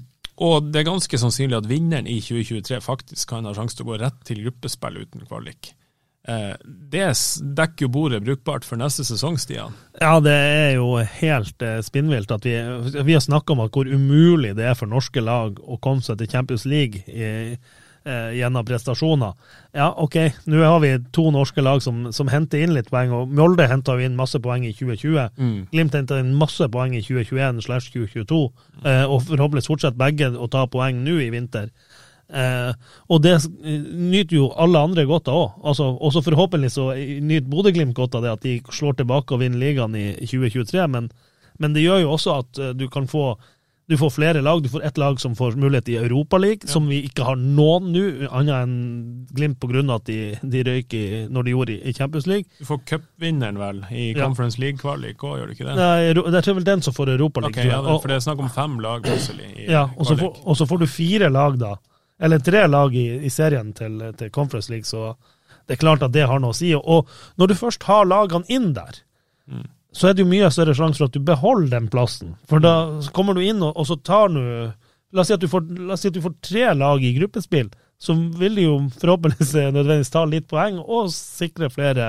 [0.43, 3.91] og det er ganske sannsynlig at vinneren i 2023 faktisk kan ha sjanse til å
[3.91, 5.73] gå rett til gruppespill uten kvalik.
[6.23, 7.09] Uh, det
[7.59, 9.75] dekker jo bordet brukbart for neste sesong, Stian.
[9.99, 12.55] Ja, det er jo helt uh, spinnvilt at vi,
[13.03, 16.21] vi har snakka om at hvor umulig det er for norske lag å komme seg
[16.21, 17.57] til Champions League i,
[18.05, 19.33] eh, gjennom prestasjoner.
[19.75, 20.17] Ja, OK,
[20.49, 23.13] nå har vi to norske lag som, som henter inn litt poeng.
[23.15, 25.33] og Molde henta inn masse poeng i 2020.
[25.37, 25.57] Mm.
[25.73, 28.43] Glimt henta inn masse poeng i 2021 slash 2022.
[28.83, 31.71] Eh, og forhåpentligvis fortsetter begge å ta poeng nå i vinter.
[32.33, 32.71] Eh,
[33.11, 35.59] og det nyter jo alle andre godt av òg.
[35.69, 39.61] Altså, også forhåpentligvis så nyter Bodø-Glimt godt av det at de slår tilbake og vinner
[39.61, 40.87] ligaen i 2023.
[40.95, 41.11] Men,
[41.61, 43.35] men det gjør jo også at uh, du kan få
[43.93, 44.61] du får flere lag.
[44.63, 46.69] Du får ett lag som får mulighet i Europaligaen, ja.
[46.73, 48.73] som vi ikke har noen nå, annet enn
[49.33, 49.83] Glimt pga.
[49.93, 52.49] at de, de røyk i, når de gjorde i, Champions League.
[52.57, 54.23] Du får cupvinneren, vel, i ja.
[54.23, 55.75] Conference League-kvalik òg, gjør du ikke det?
[55.77, 57.53] Nei, det er vel den som får Europaligaen.
[57.53, 59.51] Okay, ja, for det er snakk om fem lag plutselig.
[59.67, 61.75] ja, og så, får, og så får du fire lag, da.
[62.23, 65.13] Eller tre lag i, i serien til, til Conference League, så
[65.67, 66.73] det er klart at det har noe å si.
[66.75, 69.03] Og når du først har lagene inn der,
[69.45, 69.65] mm.
[69.93, 72.33] Så er det jo mye større sjanse for at du beholder den plassen.
[72.49, 72.73] For da
[73.15, 74.41] kommer du inn, og, og så tar du
[75.13, 77.67] La oss, si får, la oss si at du får, tre lag i gruppespill,
[78.01, 82.07] så vil de jo forhåpentligvis nødvendigvis ta litt poeng, og sikre flere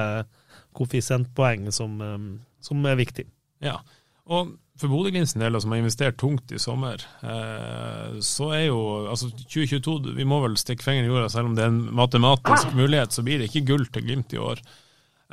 [0.72, 2.30] koeffisientpoeng, som, um,
[2.64, 3.26] som er viktig.
[3.60, 3.76] Ja,
[4.24, 8.80] og for Bodø-Glimts del, som har investert tungt i sommer, eh, så er jo
[9.12, 12.74] altså 2022 Vi må vel stikke fingeren i jorda, selv om det er en matematisk
[12.74, 14.64] mulighet, så blir det ikke gull til Glimt i år.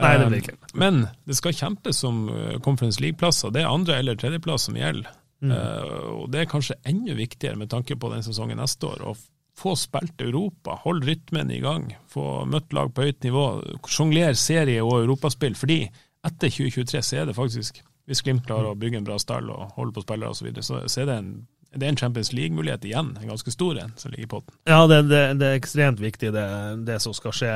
[0.01, 0.55] Nei, det blir ikke.
[0.81, 3.53] Men det skal kjempes om eh, Conference League-plasser.
[3.53, 5.17] Det er andre- eller tredjeplass som gjelder.
[5.41, 5.51] Mm.
[5.57, 8.99] og det er kanskje enda viktigere med tanke på den sesongen neste år.
[9.09, 9.15] Å
[9.57, 13.45] få spilt Europa, holde rytmen i gang, få møtt lag på høyt nivå,
[13.89, 15.57] sjonglere serie- og europaspill.
[15.57, 15.79] Fordi
[16.27, 19.75] etter 2023 så er det faktisk hvis Glimt klarer å bygge en bra stall og
[19.77, 21.33] holde på spillere osv., så, videre, så, så er det en
[21.71, 24.55] det er en Champions League-mulighet igjen, en ganske stor en, som ligger i potten.
[24.67, 26.47] Ja, det, det, det er ekstremt viktig, det,
[26.87, 27.53] det som skal skje,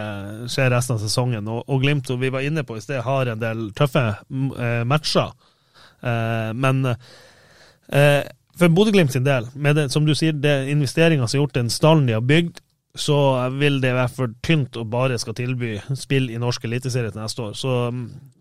[0.52, 1.50] skje, resten av sesongen.
[1.52, 4.84] Og, og Glimt, som vi var inne på i sted, har en del tøffe eh,
[4.88, 5.36] matcher.
[6.00, 8.22] Eh, men eh,
[8.56, 11.74] for Bodø-Glimt sin del, med det, som du sier, det investeringa som er gjort, den
[11.74, 12.64] stallen de har bygd,
[12.96, 17.22] så vil det være for tynt å bare skal tilby spill i norsk eliteserie til
[17.22, 17.54] neste år.
[17.60, 17.74] Så,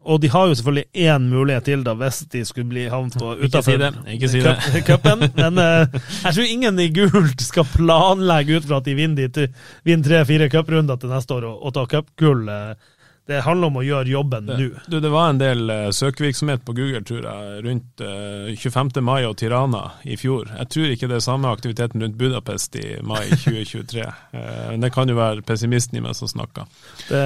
[0.06, 3.42] og de har jo selvfølgelig én mulighet til da, hvis de skulle bli havnet utafor
[3.42, 5.26] utafor si cupen.
[5.40, 9.50] Men uh, jeg tror ingen i gult skal planlegge ut fra at de vinner,
[9.82, 12.46] vinner tre-fire cuprunder til neste år og, og ta cupgull.
[12.46, 12.93] Uh,
[13.26, 14.56] det handler om å gjøre jobben nå.
[14.84, 18.90] Du, det var en del uh, søkevirksomhet på Google tror jeg, rundt uh, eh, 25.
[19.04, 20.50] mai og Tirana i fjor.
[20.52, 24.04] Jeg tror ikke det er samme aktiviteten rundt Budapest i mai 2023.
[24.04, 24.12] uh,
[24.42, 26.68] eh, det kan jo være pessimisten i meg som snakker.
[27.08, 27.24] Det,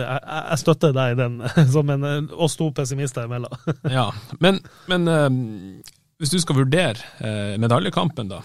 [0.00, 1.38] jeg, jeg, støtter deg i den,
[1.76, 3.52] som en, oss to pessimister imellom.
[3.98, 4.08] ja,
[4.40, 5.04] men, men
[6.16, 8.40] hvis du skal vurdere medaljekampen, da.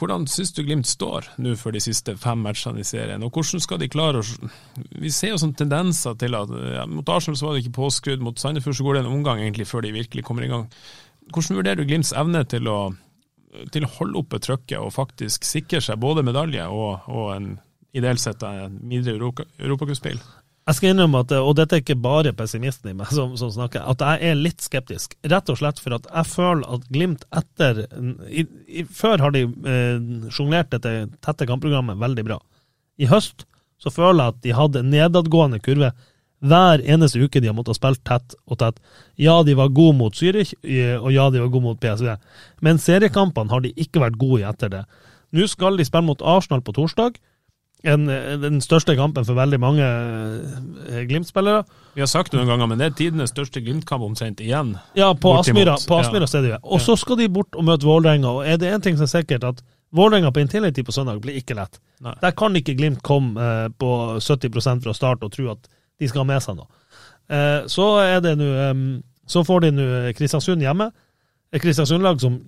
[0.00, 3.60] Hvordan syns du Glimt står nå for de siste fem matchene i serien, og hvordan
[3.60, 4.50] skal de klare å
[4.96, 8.24] Vi ser jo sånne tendenser til at ja, mot Arsenal så var det ikke påskrudd,
[8.24, 10.64] mot Sandefjord så går det en omgang egentlig før de virkelig kommer i gang.
[11.28, 12.78] Hvordan vurderer du Glimts evne til å,
[13.74, 17.52] til å holde oppe trøkket og faktisk sikre seg både medalje og, og en
[17.92, 20.22] ideelt sett en videre europacupspill?
[20.70, 23.82] Jeg skal innrømme at, og dette er ikke bare pessimisten i meg som, som, snakker,
[23.90, 25.16] at jeg er litt skeptisk.
[25.26, 27.80] Rett og slett for at jeg føler at Glimt etter
[28.30, 29.96] i, i, Før har de eh,
[30.30, 30.92] sjonglert dette
[31.26, 32.38] tette kampprogrammet veldig bra.
[33.02, 33.48] I høst
[33.82, 35.90] så føler jeg at de hadde nedadgående kurve
[36.40, 38.78] hver eneste uke de har måttet spille tett og tett.
[39.18, 42.14] Ja, de var gode mot Zürich, og ja, de var gode mot PSV,
[42.64, 44.84] men seriekampene har de ikke vært gode i etter det.
[45.36, 47.18] Nå skal de spille mot Arsenal på torsdag
[47.82, 48.06] en,
[48.42, 51.64] den største kampen for veldig mange eh, Glimt-spillere.
[51.94, 54.74] Vi har sagt det noen ganger, men det er tidenes største Glimt-kamp omtrent igjen.
[54.98, 56.26] Ja, på Aspmyra, ja.
[56.28, 56.58] stedet.
[56.62, 59.14] Og så skal de bort og møte Vålerenga, og er det én ting som er
[59.14, 59.64] sikkert, at
[59.96, 61.80] Vålerenga på Intility på søndag blir ikke lett.
[62.04, 62.14] Nei.
[62.20, 65.70] Der kan ikke Glimt komme eh, på 70% fra start og tro at
[66.00, 66.68] de skal ha med seg noe.
[67.30, 68.50] Eh, så er det nå
[69.30, 69.84] Så får de nå
[70.18, 70.90] Kristiansund hjemme.
[71.54, 72.40] Et Kristiansund-lag som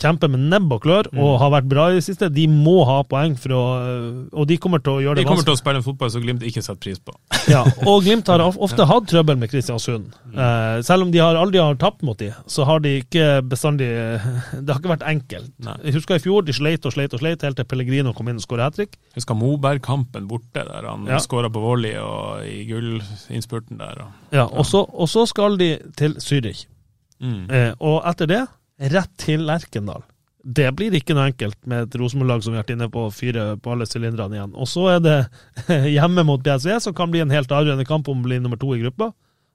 [0.00, 1.38] kjemper med nebb og klør og mm.
[1.42, 3.62] har vært bra i det siste, de må ha poeng for å
[4.40, 5.26] Og de kommer til å gjøre det vanskelig.
[5.26, 7.14] De kommer til å spille en fotball som Glimt ikke setter pris på.
[7.52, 10.10] ja, og Glimt har ofte hatt trøbbel med Kristiansund.
[10.30, 10.40] Mm.
[10.44, 13.88] Eh, selv om de har aldri har tapt mot dem, så har de ikke bestandig
[14.64, 15.52] Det har ikke vært enkelt.
[15.64, 15.76] Nei.
[15.86, 18.40] Jeg husker i fjor de sleit og sleit og sleit helt til Pellegrino kom inn
[18.40, 18.98] og skåra hat trick.
[19.16, 21.20] Husker Moberg-kampen borte, der han ja.
[21.22, 24.04] skåra på volley og i gullinnspurten der.
[24.04, 26.66] Og, ja, og så, og så skal de til Zürich.
[27.20, 27.44] Mm.
[27.52, 28.44] Eh, og etter det
[28.80, 30.02] rett til Lerkendal.
[30.40, 33.58] Det blir ikke noe enkelt med et Rosenborg-lag som har vært inne på å fyre
[33.60, 34.54] på alle sylinderne igjen.
[34.56, 35.18] Og så er det
[35.96, 38.72] hjemme mot BSV, som kan bli en helt avgjørende kamp om å bli nummer to
[38.76, 39.10] i gruppa.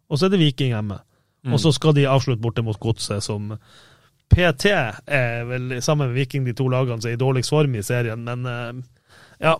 [0.05, 0.99] Og så er det Viking hjemme.
[1.45, 1.55] Mm.
[1.55, 3.55] Og så skal de avslutte borte mot Godset, som
[4.33, 7.83] PT er vel sammen med Viking de to lagene som er i dårligst form i
[7.85, 8.21] serien.
[8.25, 9.57] Men eh, ja,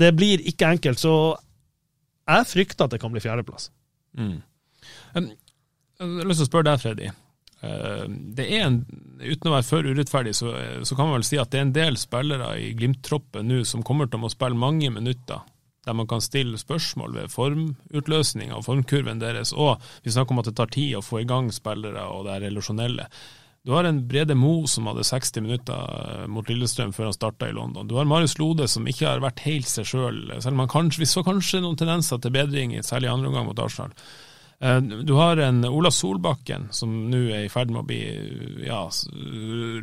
[0.00, 1.00] det blir ikke enkelt.
[1.00, 1.14] Så
[2.26, 3.70] jeg frykter at det kan bli fjerdeplass.
[4.16, 4.40] Mm.
[5.16, 5.30] Jeg
[6.04, 7.12] har lyst til å spørre deg, Freddy.
[7.64, 8.80] Eh, det er en,
[9.16, 10.50] Uten å være for urettferdig, så,
[10.84, 13.84] så, kan man vel si at det er en del spillere i Glimt-troppen nå som
[13.86, 15.40] kommer til å spille mange minutter,
[15.86, 19.54] der man kan stille spørsmål ved formutløsninga og formkurven deres.
[19.56, 22.42] Og vi snakker om at det tar tid å få i gang spillere og det
[22.44, 23.08] relasjonelle.
[23.66, 27.48] Du har en Brede Mo som hadde 60 minutter eh, mot Lillestrøm før han starta
[27.48, 27.88] i London.
[27.88, 30.70] Du har Marius Lode som ikke har vært helt seg sjøl, selv, selv om han
[30.76, 33.96] kanskje, vi så kanskje noen tendenser til bedring, særlig i andre omgang mot Arsenal.
[34.60, 38.02] Eh, du har en Ola Solbakken som nå er i ferd med å bli
[38.66, 38.84] ja,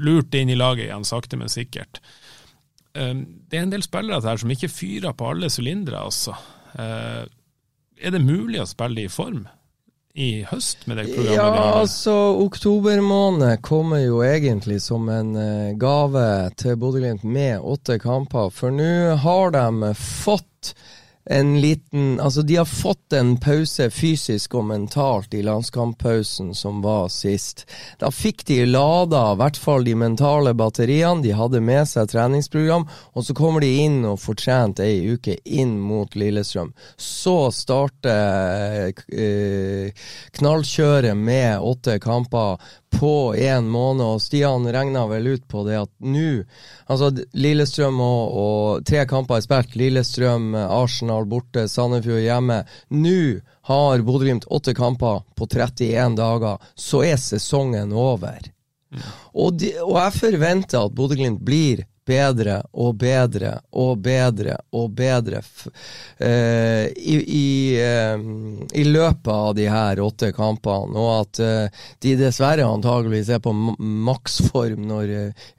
[0.01, 2.01] lurt inn i laget igjen, sakte, men sikkert.
[2.97, 6.37] Eh, det er en del spillere her som ikke fyrer på alle sylindere, altså.
[6.73, 7.25] Eh,
[8.03, 9.45] er det mulig å spille i form?
[10.13, 11.39] i høst med det programmet?
[11.57, 12.13] Ja, altså
[12.43, 15.31] oktober måned kommer jo egentlig som en
[15.81, 18.51] gave til Bodø-Glimt med åtte kamper.
[18.53, 20.75] For nå har de fått
[21.25, 27.07] en liten Altså, de har fått en pause fysisk og mentalt i landskamppausen som var
[27.13, 27.65] sist.
[27.99, 31.23] Da fikk de lada i hvert fall de mentale batteriene.
[31.23, 35.37] De hadde med seg treningsprogram, og så kommer de inn og får trent ei uke
[35.45, 36.73] inn mot Lillestrøm.
[36.97, 40.05] Så starter eh,
[40.37, 42.59] knallkjøret med åtte kamper
[42.93, 46.43] på én måned, og Stian regna vel ut på det at nå
[46.91, 49.77] Altså, Lillestrøm og, og tre kamper er spilt.
[49.79, 52.59] Lillestrøm, Arsenal borte, Sandefjord hjemme.
[52.93, 53.19] Nå
[53.69, 56.59] har Bodø-Glimt åtte kamper på 31 dager.
[56.75, 58.51] Så er sesongen over.
[59.33, 65.39] Og, de, og jeg forventer at Bodø-Glimt blir bedre og bedre og bedre og bedre
[65.39, 67.47] uh, i, i,
[67.79, 68.19] uh,
[68.73, 73.53] i, løpet av de her åtte kampene, og at uh, de dessverre antageligvis er på
[73.53, 75.13] maksform når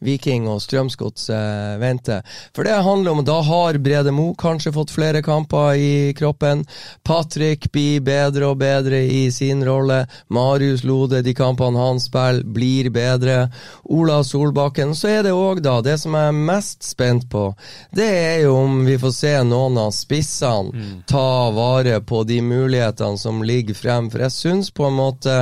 [0.04, 2.24] Viking og Strømsgodset venter.
[2.54, 6.64] For det handler om da har Brede Mo kanskje fått flere kamper i kroppen.
[7.02, 10.04] Patrick blir bedre og bedre i sin rolle.
[10.28, 13.48] Marius Lode, de kampene han spiller, blir bedre.
[13.84, 14.94] Ola Solbakken.
[14.94, 17.46] Så er det òg da det som er mest spent på,
[17.94, 20.92] det er jo om vi får se noen av spissene mm.
[21.10, 24.10] ta vare på de mulighetene som ligger frem.
[24.12, 25.34] For jeg syns på en måte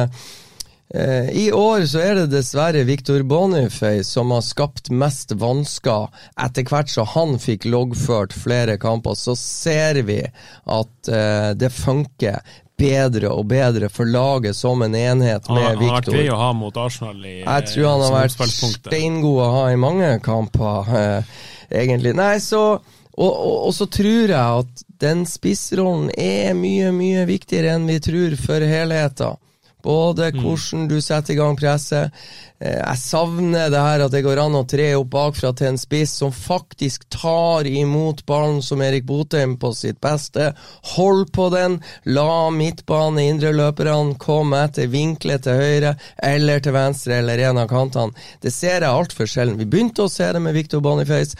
[0.94, 6.10] eh, i år så er det dessverre Victor Boniface som har skapt mest vansker.
[6.40, 12.42] Etter hvert så han fikk loggført flere kamper, så ser vi at eh, det funker
[12.78, 15.82] bedre og bedre for laget som en enhet med Victor.
[15.82, 19.44] Han har vært grei å ha mot Arsenal i Jeg tror han har vært steingod
[19.44, 21.36] å ha i mange kamper, eh,
[21.82, 22.16] egentlig.
[22.18, 22.64] Nei, så
[23.12, 27.98] og, og, og, så tror jeg at den spissrollen er mye, mye viktigere enn vi
[28.00, 29.36] tror for helheten.
[29.82, 30.38] Både mm.
[30.40, 32.14] hvordan du setter i gang presset.
[32.62, 35.80] Eh, jeg savner det her at det går an å tre opp bakfra til en
[35.80, 40.52] spiss som faktisk tar imot ballen som Erik Botheim på sitt beste.
[40.94, 47.42] Hold på den, la midtbane, indreløperne komme etter, vinkle til høyre eller til venstre eller
[47.48, 48.14] en av kantene.
[48.42, 49.58] Det ser jeg altfor sjelden.
[49.58, 51.38] Vi begynte å se det med Victor Boniface.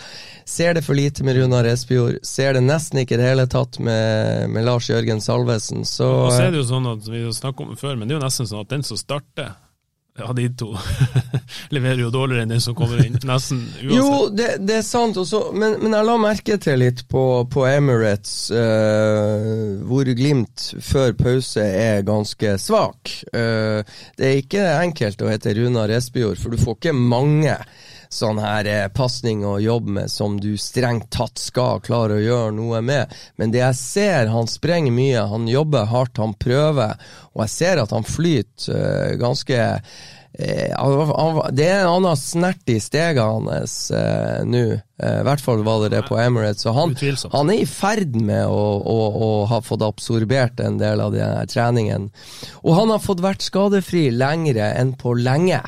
[0.49, 2.19] Ser det for lite med Runar Espejord.
[2.27, 5.87] Ser det nesten ikke i det hele tatt med, med Lars Jørgen Salvesen.
[5.87, 8.09] Så, og så er det jo sånn at vi har snakket om det før, men
[8.09, 9.55] det er jo nesten sånn at den som starter
[10.19, 10.77] ja, de to
[11.75, 13.95] leverer jo dårligere enn den som kommer inn, nesten uansett.
[13.97, 17.65] Jo, det, det er sant, også, men, men, jeg la merke til litt på, på
[17.71, 23.15] Emirates, uh, hvor Glimt før pause er ganske svak.
[23.33, 23.81] Uh,
[24.19, 27.57] det er ikke enkelt å hete Runar Espejord, for du får ikke mange
[28.13, 32.55] sånn her eh, pasning å jobbe med som du strengt tatt skal klare å gjøre
[32.57, 33.13] noe med.
[33.41, 36.99] Men det jeg ser, han sprenger mye, han jobber hardt, han prøver,
[37.33, 40.13] og jeg ser at han flyter eh, ganske uh,
[41.53, 44.63] det er en annen snert i steget hans eh, nå.
[45.03, 46.63] I hvert fall var det det på Emirates.
[46.63, 46.95] Så han,
[47.35, 51.51] han er i ferd med å, å, å, ha fått absorbert en del av den
[51.51, 52.09] treningen.
[52.63, 55.61] Og han har fått vært skadefri lengre enn på lenge.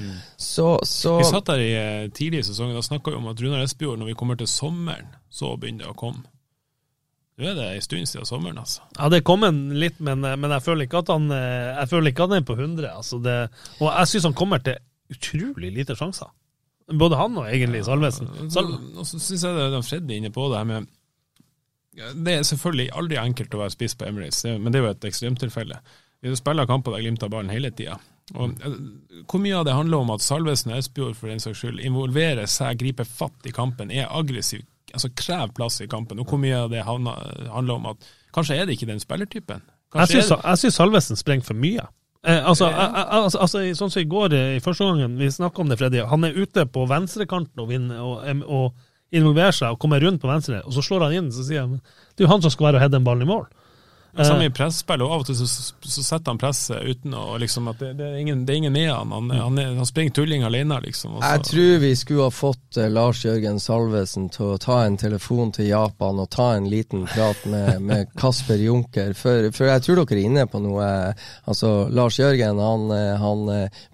[0.00, 0.18] Mm.
[0.36, 3.64] Så, så, Vi satt der i eh, tidlig i sesongen og snakka om at Runar
[3.64, 6.24] Espejord, når vi kommer til sommeren, så begynner det å komme.
[7.40, 8.84] Nå er det en stund siden sommeren, altså.
[8.98, 11.90] Ja, det kom en litt, men, eh, men, jeg føler ikke at han eh, Jeg
[11.92, 12.90] føler ikke at han er på 100.
[12.90, 13.38] Altså det,
[13.78, 14.80] og jeg syns han kommer til
[15.10, 16.28] utrolig lite sjanser.
[17.00, 18.28] Både han og egentlig Salvesen.
[18.50, 20.88] Sal og så syns jeg det er Freddy inne på det her med
[22.18, 25.06] Det er selvfølgelig aldri enkelt å være spiss på Emirates, men det er jo et
[25.10, 25.78] ekstremtilfelle.
[26.20, 27.96] Vi spiller kamper der Glimt har ballen hele tida.
[28.34, 28.76] Og, eh,
[29.30, 32.46] hvor mye av det handler om at Salvesen og Espejord for den saks skyld involverer
[32.50, 36.20] seg, griper fatt i kampen, er aggressiv, altså krever plass i kampen?
[36.22, 39.64] Og hvor mye av det handler om at kanskje er det ikke den spillertypen?
[39.90, 41.88] Kanskje jeg syns Salvesen sprenger for mye.
[42.20, 45.70] Eh, altså, altså, altså, sånn som i går, eh, i første gangen vi snakka om
[45.72, 46.02] det, Freddy.
[46.10, 50.28] Han er ute på venstrekanten og, vinner, og, og involverer seg og kommer rundt på
[50.28, 51.30] venstre, og så slår han inn.
[51.34, 53.28] Så sier han det er jo han som skal være og heade en ball i
[53.28, 53.48] mål.
[54.16, 57.68] Samme i presspill, og av og til så, så, setter han presset uten å liksom
[57.70, 59.12] at det, det, er, ingen, det er ingen med han.
[59.14, 61.18] Han, han, han springer tulling alene, liksom.
[61.18, 61.28] Også.
[61.28, 65.52] Jeg tror vi skulle ha fått uh, Lars Jørgen Salvesen til å ta en telefon
[65.54, 70.02] til Japan og ta en liten prat med, med Kasper Junker, for, for, jeg tror
[70.02, 70.90] dere er inne på noe.
[71.46, 73.46] Altså, Lars Jørgen han, eh, han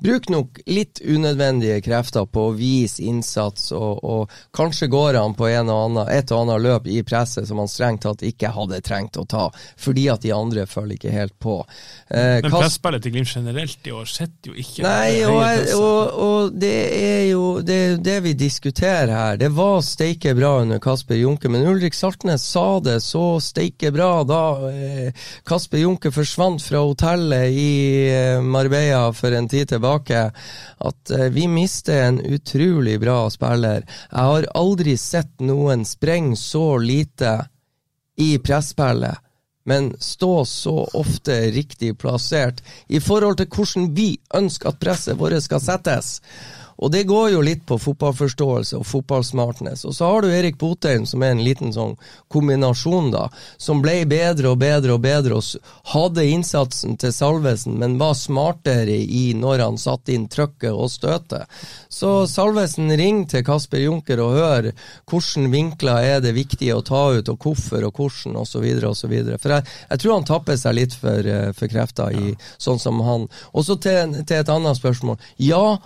[0.02, 5.50] bruker nok litt unødvendige krefter på å vise innsats, og, og kanskje går han på
[5.52, 8.80] en og annen, et og annet løp i presset som han strengt tatt ikke hadde
[8.86, 9.48] trengt å ta.
[9.76, 11.57] fordi fordi at de andre følger ikke helt på.
[12.11, 16.52] Eh, Men presspillet til Glimt generelt i år sitter jo ikke Nei, og, og, og
[16.57, 19.36] det er jo det, det vi diskuterer her.
[19.40, 24.22] Det var steike bra under Kasper Junke, men Ulrik Saltnes sa det så steike bra
[24.26, 27.72] da eh, Kasper Junke forsvant fra hotellet i
[28.12, 30.28] eh, Marbella for en tid tilbake,
[30.76, 33.86] at eh, vi mister en utrolig bra spiller.
[34.11, 37.38] Jeg har aldri sett noen sprenge så lite
[38.16, 39.26] i presspillet,
[39.66, 45.42] men stå så ofte riktig plassert i forhold til hvordan vi ønsker at presset vårt
[45.42, 46.20] skal settes.
[46.77, 49.85] Og det går jo litt på fotballforståelse og fotballsmartness.
[49.89, 51.97] Og så har du Erik Botheim, som er en liten sånn
[52.33, 57.99] kombinasjon, da, som ble bedre og bedre og bedre, og hadde innsatsen til Salvesen, men
[58.01, 61.49] var smartere i når han satte inn trøkket og støtet.
[61.89, 64.70] Så Salvesen, ring til Kasper Junker og hør
[65.09, 68.66] hvilke vinkler er det viktig å ta ut, og hvorfor og hvordan, osv.
[68.85, 69.14] osv.
[69.41, 73.01] For jeg, jeg tror han tapper seg litt for, eh, for krefter i sånn som
[73.07, 73.29] han.
[73.55, 75.20] Og så til, til et annet spørsmål.
[75.43, 75.79] Ja,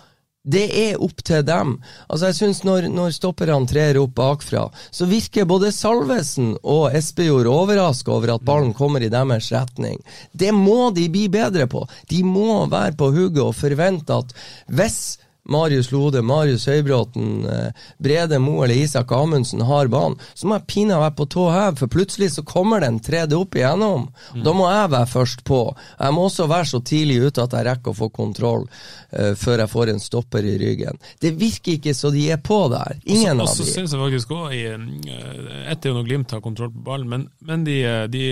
[0.43, 1.75] det er opp til dem.
[2.09, 7.51] Altså jeg synes når, når stopperne trer opp bakfra, så virker både Salvesen og Espejord
[7.51, 10.01] overraska over at ballen kommer i deres retning.
[10.33, 11.85] Det må de bli bedre på.
[12.09, 14.33] De må være på hugget og forvente at
[14.73, 15.19] hvis
[15.49, 20.67] Marius Lode, Marius Høybråten, eh, Brede Mo eller Isak Amundsen har banen, så må jeg
[20.67, 24.09] pinadø være på tå hev, for plutselig så kommer det en tredje opp igjennom.
[24.45, 25.61] Da må jeg være først på.
[25.99, 29.65] Jeg må også være så tidlig ute at jeg rekker å få kontroll uh, før
[29.65, 31.01] jeg får en stopper i ryggen.
[31.21, 33.01] Det virker ikke så de er på der.
[33.05, 33.73] Ingen Og av så de.
[33.73, 37.65] syns jeg faktisk òg Ett er jo når Glimt har kontroll på ballen, men, men
[37.67, 37.81] de,
[38.13, 38.25] de,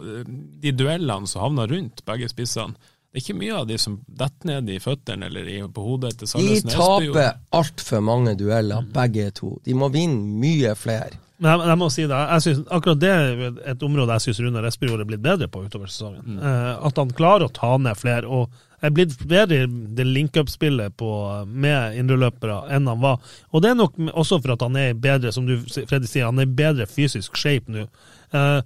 [0.00, 0.24] de,
[0.62, 2.74] de duellene som havner rundt begge spissene
[3.14, 6.26] det er ikke mye av de som detter ned i føttene eller på hodet til
[6.26, 9.52] De Salvesen De taper altfor mange dueller, begge to.
[9.62, 11.20] De må vinne mye flere.
[11.38, 14.42] Men jeg, jeg må si det, jeg synes, akkurat det er et område jeg syns
[14.42, 16.42] Runar Espejord er blitt bedre på utover sesongen.
[16.42, 21.06] Eh, at han klarer å ta ned flere, og er blitt bedre i det link-up-spillet
[21.46, 23.22] med indreløpere enn han var.
[23.54, 26.42] Og det er nok også for at han er bedre, som du Freddy sier, han
[26.42, 27.86] er bedre fysisk shape nå.
[28.34, 28.58] Eh,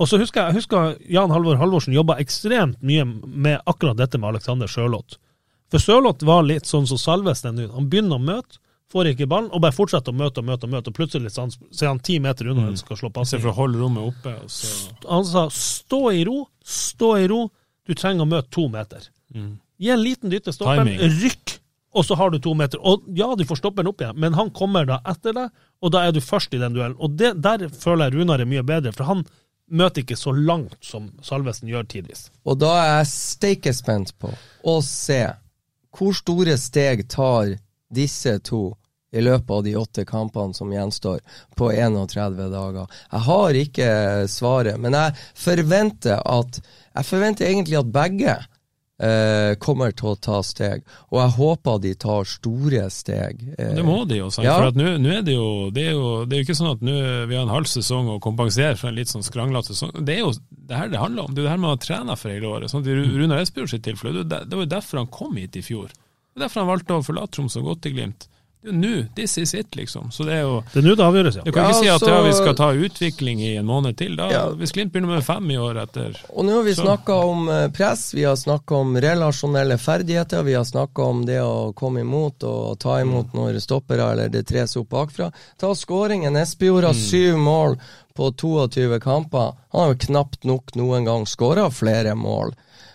[0.00, 4.32] og så husker jeg, husker Jan Halvor Halvorsen jobba ekstremt mye med akkurat dette med
[4.32, 5.18] Alexander Sørloth.
[5.70, 7.68] For Sørloth var litt sånn som Salvesen er nå.
[7.76, 8.58] Han begynner å møte,
[8.90, 11.44] får ikke ballen, og bare fortsetter å møte og møte, og møte, og plutselig så
[11.46, 13.42] er han ti meter unna og skal slå I stedet pasning.
[13.44, 14.32] for å holde rommet oppe.
[15.06, 17.44] Han sa stå i ro, stå i ro,
[17.86, 19.06] du trenger å møte to meter.
[19.80, 21.54] Gi en liten dytte, stopp den, rykk,
[21.94, 22.82] og så har du to meter.
[22.86, 26.02] Og ja, du får stopperen opp igjen, men han kommer da etter deg, og da
[26.08, 26.98] er du først i den duellen.
[26.98, 29.22] Og det, der føler jeg Runar er mye bedre, for han
[29.70, 32.28] møter ikke så langt som Salvesen gjør tidvis.
[32.44, 34.32] Og da er jeg steike spent på
[34.66, 35.22] å se
[35.96, 37.56] hvor store steg tar
[37.90, 38.70] disse to
[39.10, 41.18] i løpet av de åtte kampene som gjenstår
[41.58, 42.86] på 31 dager.
[43.10, 43.88] Jeg har ikke
[44.30, 48.32] svaret, men jeg forventer at Jeg forventer egentlig at begge
[49.00, 53.40] eh, kommer til å ta steg, og jeg håper de tar store steg.
[53.58, 54.44] eh, Det må de jo, sant?
[54.44, 54.58] Ja.
[54.60, 56.84] for nå nå er det jo det er jo, det er jo ikke sånn at
[56.84, 56.96] nå
[57.30, 59.94] vi har en halv sesong å kompensere for en litt sånn skranglete sesong.
[60.04, 61.34] Det er jo det her det handler om.
[61.34, 62.70] Det er jo det her man har trena for hele året.
[62.70, 65.62] Sånn, at I Runar Espejord sitt tilfelle, det var jo derfor han kom hit i
[65.64, 65.88] fjor.
[65.90, 68.28] Det er derfor han valgte å forlate Troms og gå til Glimt.
[68.62, 70.10] Det er jo nå, this is it, liksom.
[70.12, 71.42] Så det er jo Det er nå det avgjøres, ja.
[71.46, 73.96] Du kan Ja, ikke si at så- ja, vi skal ta utvikling i en måned
[73.96, 74.16] til.
[74.16, 74.42] Da, Ja.
[74.50, 77.68] Hvis Glimt begynner med fem i år etter Og nå har vi snakka om eh,
[77.68, 82.44] press, vi har snakka om relasjonelle ferdigheter, vi har snakka om det å komme imot
[82.44, 85.32] og ta imot når stoppere eller det tres opp bakfra.
[85.58, 86.36] Ta skåringen.
[86.36, 87.78] Espejord har syv mål
[88.14, 89.54] på 22 kamper.
[89.72, 92.52] Han har jo knapt nok noen gang skåra flere mål.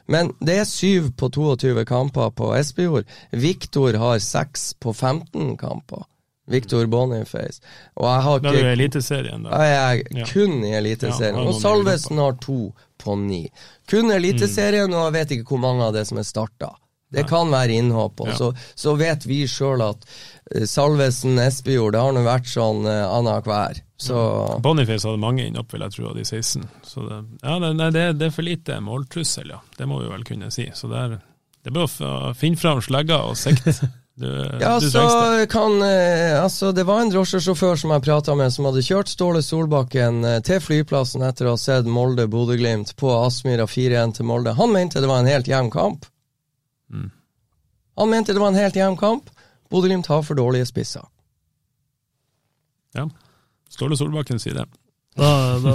[0.07, 3.05] Men det er syv på 22 kamper på Espejord.
[3.31, 6.03] Viktor har seks på 15 kamper.
[6.47, 7.57] Viktor Boniface.
[7.97, 9.49] Og jeg har Da er du i Eliteserien, da.
[9.65, 10.25] jeg er Ja.
[10.29, 11.35] kun i Eliteserien.
[11.41, 13.49] Ja, og Salvesen har to på ni.
[13.89, 16.69] Kun Eliteserien, og jeg vet ikke hvor mange av det som er starta.
[17.15, 18.21] Det kan være innhopp.
[18.25, 22.85] Og så, så vet vi sjøl at eh, Salvesen, Espejord, det har nå vært sånn
[22.87, 23.81] uh, annenhver.
[23.97, 24.19] Så
[24.63, 26.65] Boniface hadde mange innhopp, vil jeg tro, av de 16.
[26.83, 29.61] Så det, ja, det, det, det er for lite måltrussel, ja.
[29.77, 30.67] Det må vi vel kunne si.
[30.75, 31.19] Så det er,
[31.63, 33.77] det er bare å finne fram slegga og sikte.
[34.15, 34.27] Du,
[34.61, 38.67] Ja, du så kan eh, Altså, det var en drosjesjåfør som jeg prata med, som
[38.69, 44.15] hadde kjørt Ståle Solbakken eh, til flyplassen etter å ha sett Molde-Bodø-Glimt på Aspmyra 4-1
[44.15, 44.55] til Molde.
[44.55, 46.07] Han mente det var en helt jevn kamp.
[46.93, 47.09] Mm.
[47.97, 49.29] Han mente det var en helt jevn kamp.
[49.71, 51.05] Bodø-Glimt har for dårlige spisser.
[52.95, 53.09] Ja.
[53.69, 54.65] Ståle Solbakken sier det.
[55.15, 55.27] Da,
[55.63, 55.73] da,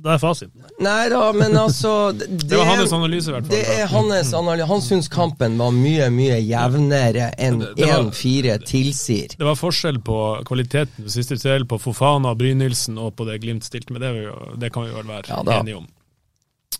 [0.00, 0.62] da er fasiten.
[0.80, 3.52] Nei da, men altså Det, Det var hans analyse, i hvert fall.
[3.52, 4.68] Det er hans analyse.
[4.70, 9.34] Han syns kampen var mye, mye jevnere enn Det- det var- 1-4 tilsier.
[9.36, 10.16] Det var forskjell på
[10.48, 14.00] kvaliteten på siste tredel på Fofana, Brynildsen og på det Glimt stilte med.
[14.06, 15.88] Det, jo- det kan vi vel være Ja enige om.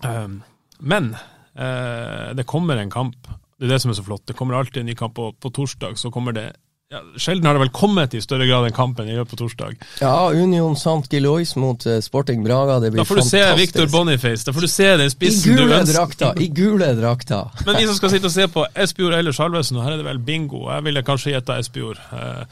[0.04, 0.42] Um,
[0.80, 1.10] men
[1.58, 3.16] uh, det kommer en kamp.
[3.58, 4.26] Det er det som er så flott.
[4.28, 6.52] Det kommer alltid en ny kamp, og på torsdag så kommer det
[6.88, 9.74] ja, Sjelden har det vel kommet i større grad enn kampen jeg gjør på torsdag.
[10.00, 12.78] Ja, Union Sant Gilois mot uh, Sporting Braga.
[12.80, 13.34] Det blir fantastisk.
[13.34, 14.46] Da får du se Victor Boniface.
[14.46, 16.40] Da får du se den spissen I gule drakter!
[16.40, 17.52] I gule drakter.
[17.66, 20.08] Men vi som skal sitte og se på Espejord eller Salvesen, og her er det
[20.08, 20.64] vel bingo.
[20.70, 22.00] Jeg ville kanskje gjetta Espejord.
[22.08, 22.48] Uh,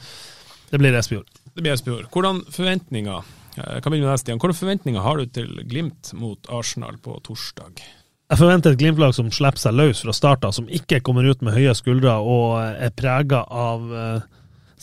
[0.69, 1.41] det blir Espejord.
[1.49, 2.05] Det blir Espejord.
[2.13, 4.37] Hvordan forventninger jeg kan begynne med deg, Stian.
[4.37, 7.81] Hvilke forventninger har du til Glimt mot Arsenal på torsdag?
[8.27, 11.55] Jeg forventer et Glimt-lag som slipper seg løs fra starten, som ikke kommer ut med
[11.55, 14.25] høye skuldre og er prega av uh,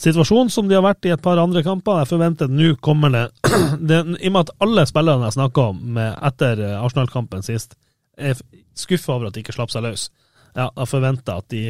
[0.01, 2.01] situasjonen som de har vært i et par andre kamper.
[2.01, 3.25] Jeg forventer nå kommer det,
[3.91, 7.77] det I og med at alle spillerne jeg snakka om etter eh, Arsenal-kampen sist,
[8.17, 8.33] er
[8.73, 10.07] skuffa over at de ikke slapp seg løs.
[10.55, 11.63] Ja, jeg forventer at de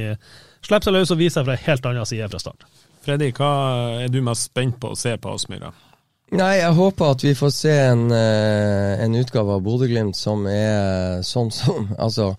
[0.63, 2.65] slipper seg løs og viser seg fra en helt annen side fra start.
[3.05, 3.51] Freddy, hva
[4.05, 5.75] er du mest spent på å se på Aspmyra?
[6.33, 11.21] Nei, jeg håper at vi får se en, eh, en utgave av Bodø-Glimt som er
[11.21, 12.31] sånn som Altså,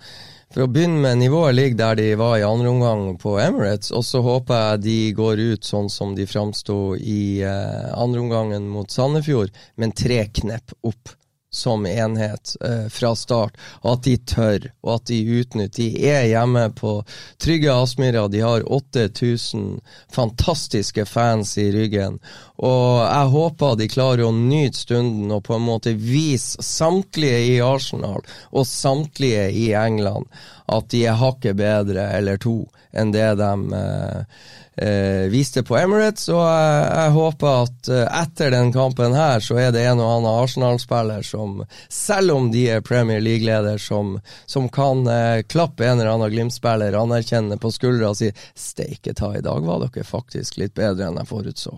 [0.50, 4.02] for å begynne med, nivået ligger der de var i andre omgang på Emirates, og
[4.08, 8.90] så håper jeg de går ut sånn som de framsto i uh, andre omgangen mot
[8.90, 11.14] Sandefjord, men tre knepp opp
[11.56, 15.74] som enhet eh, fra start, og at de tør, og at de utnytter.
[15.76, 16.98] De er hjemme på
[17.42, 19.80] trygge Aspmyra, de har 8000
[20.12, 22.20] fantastiske fans i ryggen,
[22.56, 27.56] og jeg håper de klarer å nyte stunden og på en måte vise samtlige i
[27.64, 30.30] Arsenal og samtlige i England
[30.66, 32.64] at de er hakket bedre, eller to,
[32.96, 34.38] enn det de eh,
[34.76, 36.28] eh, viste på Emirates.
[36.32, 40.12] Og jeg, jeg håper at eh, etter den kampen her, så er det en og
[40.16, 41.62] annen Arsenal-spiller som,
[41.92, 46.98] selv om de er Premier League-leder, som, som, kan eh, klappe en eller annen Glimt-spiller
[46.98, 51.20] anerkjenne på skuldra og si 'steike ta, i dag var dere faktisk litt bedre enn
[51.22, 51.76] jeg forutså'.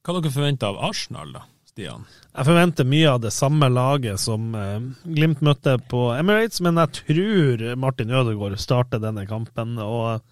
[0.00, 1.48] Hva dere forventer av Arsenal, da?
[1.70, 2.04] Stian?
[2.34, 6.98] Jeg forventer mye av det samme laget som eh, Glimt møtte på Emirates, men jeg
[6.98, 9.78] tror Martin Ødegaard starter denne kampen.
[9.78, 10.24] og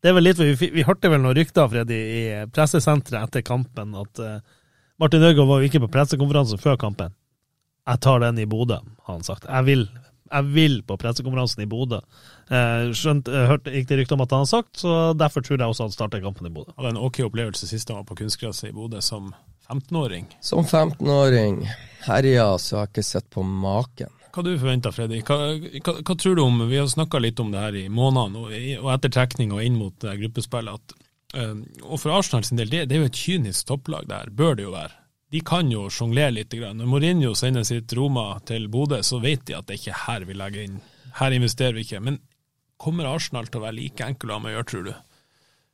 [0.00, 2.20] det er vel litt, Vi, vi hørte vel noen rykter Freddy, i
[2.54, 4.38] pressesenteret etter kampen at uh,
[5.00, 7.12] Martin Ødegaard var jo ikke på pressekonferansen før kampen.
[7.88, 9.46] Jeg tar den i Bodø, har han sagt.
[9.48, 9.86] Jeg vil,
[10.30, 12.00] jeg vil på pressekonferansen i Bodø.
[12.48, 15.68] Uh, skjønt, hørte, gikk det rykter om at han har sagt, så derfor tror jeg
[15.68, 16.72] også han starter kampen i Bodø.
[16.78, 19.30] Hadde en ok opplevelse sist han var på kunstgresset i Bodø som
[19.70, 20.26] 15-åring.
[20.40, 21.62] Som 15-åring.
[22.06, 24.10] Herja, så har jeg ikke sett på maken.
[24.30, 25.20] Hva du forventer Freddy?
[25.26, 28.44] Hva, hva, hva, tror du om Vi har snakka litt om det her i månedene
[28.44, 28.54] og,
[28.84, 30.94] og etter trekning og inn mot uh, gruppespillet.
[31.34, 34.58] uh, og for Arsenal sin del, det, det, er jo et kynisk topplag der, bør
[34.58, 34.96] det jo være.
[35.30, 36.54] De kan jo sjonglere litt.
[36.54, 40.02] Når Mourinho sender sitt Roma til Bodø, så vet de at det er ikke er
[40.06, 40.80] her vi legger inn.
[41.20, 42.02] Her investerer vi ikke.
[42.02, 42.18] Men
[42.80, 44.92] kommer Arsenal til å være like enkel å ha med å gjøre, tror du?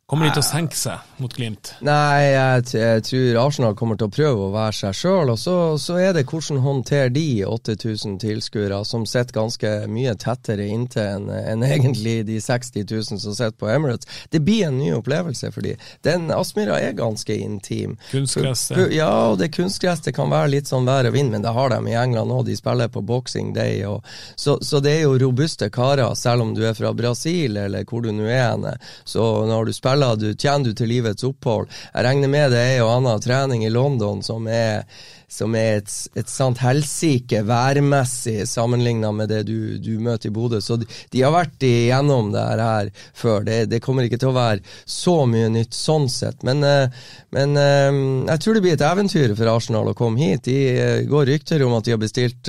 [0.07, 1.73] Kommer de til å senke seg mot Glimt?
[1.83, 5.33] Nei, jeg, jeg, tror Arsenal kommer til å prøve å være seg sjøl.
[5.33, 10.69] Og så, så, er det hvordan håndterer de 8000 tilskuere, som sitter ganske mye tettere
[10.71, 14.07] inntil enn en egentlig de 60 000 som sitter på Emirates.
[14.31, 15.75] Det blir en ny opplevelse for de.
[16.07, 17.99] Den Aspmyra er ganske intim.
[18.13, 18.69] Kunstgress?
[18.95, 21.75] Ja, og det kunstgress det kan være litt sånn vær og vind, men det har
[21.75, 22.45] de i England òg.
[22.47, 23.83] De spiller på Boxing Day.
[23.91, 24.07] Og,
[24.39, 28.07] så, så, det er jo robuste karer, selv om du er fra Brasil eller hvor
[28.07, 28.55] du nå er.
[29.03, 31.71] Så når du spiller spiller du, tjener du til livets opphold.
[31.95, 34.85] Jeg regner med det er jo annen trening i London som er
[35.29, 40.61] som er et, et sant helsike værmessig sammenligna med det du, du, møter i Bodø.
[40.63, 43.43] Så de, de, har vært igjennom det her før.
[43.47, 46.45] Det, det, kommer ikke til å være så mye nytt sånn sett.
[46.47, 46.87] Men, eh,
[47.35, 47.99] men eh,
[48.31, 50.47] jeg tror det blir et eventyr for Arsenal å komme hit.
[50.47, 52.49] De eh, går rykter om at de har bestilt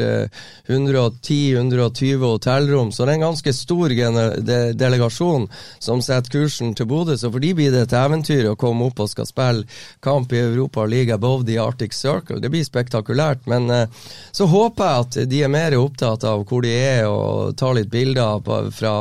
[0.68, 3.94] 110-120 hotellrom, så det er en ganske stor
[4.78, 5.48] delegasjon
[5.84, 7.18] som setter kursen til Bodø.
[7.18, 9.66] Så for de blir det et eventyr å komme opp og skal spille
[10.06, 12.40] kamp i Europa League above the Arctic Circle.
[12.44, 13.46] Det blir spektakulært.
[13.50, 17.58] Men uh, så håper jeg at de er mer opptatt av hvor de er, og
[17.58, 18.94] tar litt bilder på, fra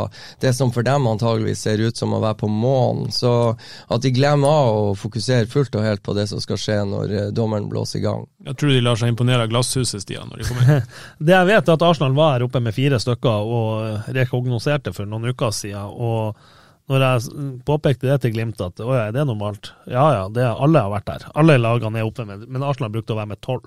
[0.42, 3.12] det som for dem antageligvis ser ut som å være på månen.
[3.14, 6.80] Så at de glemmer av å fokusere fullt og helt på det som skal skje
[6.88, 8.26] når uh, dommeren blåser i gang.
[8.46, 10.92] Jeg tror de lar seg imponere av glasshuset, Stian, når de kommer inn.
[11.28, 15.08] det jeg vet, er at Arsenal var her oppe med fire stykker og rekognoserte for
[15.08, 15.90] noen uker siden.
[15.96, 16.54] og
[16.90, 19.72] når jeg påpekte det til Glimt at å ja, er det normalt?
[19.90, 21.24] Ja ja, det, alle har vært der.
[21.34, 23.66] Alle lagene er oppe med men Arsenal brukte å være med tolv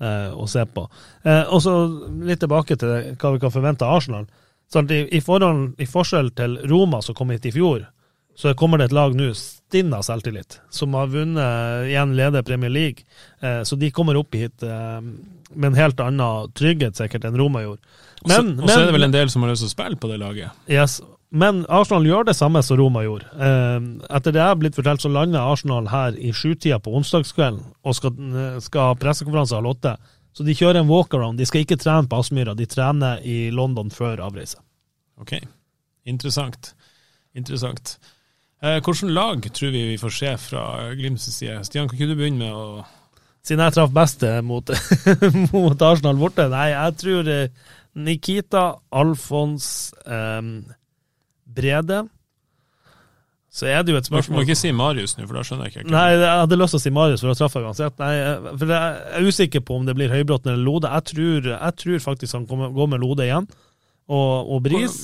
[0.00, 0.86] eh, å se på.
[1.22, 1.74] Eh, og så
[2.24, 4.24] litt tilbake til hva vi kan forvente av Arsenal.
[4.72, 7.84] Sånn i, i, forhold, I forskjell til Roma som kom hit i fjor,
[8.34, 12.72] så kommer det et lag nå, stinn av selvtillit, som har vunnet igjen leder Premier
[12.72, 13.06] League.
[13.40, 14.98] Eh, så de kommer opp hit eh,
[15.54, 17.84] med en helt annen trygghet sikkert enn Roma gjorde.
[18.24, 20.10] Men, og så er det vel en del som har lyst til å spille på
[20.10, 20.56] det laget?
[20.70, 20.98] Yes,
[21.34, 23.26] men Arsenal gjør det samme som Roma gjorde.
[23.34, 23.78] Eh,
[24.14, 27.96] etter det jeg har blitt fortalt, så lander Arsenal her i sjutida på onsdagskvelden og
[27.98, 28.14] skal,
[28.62, 29.96] skal ha pressekonferanse halv åtte.
[30.34, 31.38] Så de kjører en walkaround.
[31.38, 34.58] De skal ikke trene på Aspmyra, de trener i London før avreise.
[35.22, 35.36] Ok,
[36.10, 36.72] interessant.
[37.38, 37.96] Interessant.
[38.62, 40.64] Eh, Hvilket lag tror vi vi får se fra
[40.98, 41.60] Glimts side?
[41.68, 42.84] Stian, kan ikke du begynne med å
[43.44, 44.70] Siden jeg traff best eh, mot,
[45.52, 46.46] mot Arsenal borte.
[46.48, 48.62] Nei, jeg tror eh, Nikita,
[48.96, 49.66] Alfons,
[50.08, 50.40] eh,
[51.54, 52.04] Brede
[53.54, 55.68] Så er det jo et spørsmål Du må ikke si Marius nå, for da skjønner
[55.68, 55.90] jeg ikke.
[55.94, 58.00] Nei, jeg hadde lyst til å si Marius, for da traff jeg uansett.
[58.02, 58.14] Nei,
[58.58, 60.90] for jeg er usikker på om det blir Høybråten eller Lode.
[60.90, 63.46] Jeg tror, jeg tror faktisk han kommer, går med Lode igjen.
[64.04, 64.96] Og, og Bris.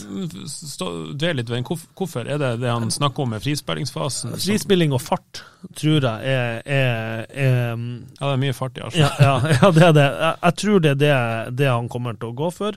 [1.17, 1.65] Dvel litt ved den.
[1.97, 2.27] Hvorfor?
[2.29, 4.35] Er det det han snakker om med frispillingsfasen?
[4.37, 5.41] Frispilling og fart
[5.79, 9.15] tror jeg er, er, er Ja, det er mye fart i ja, Arsenal.
[9.25, 10.09] ja, ja, det er det.
[10.11, 11.15] Jeg, jeg tror det er det,
[11.63, 12.77] det han kommer til å gå for.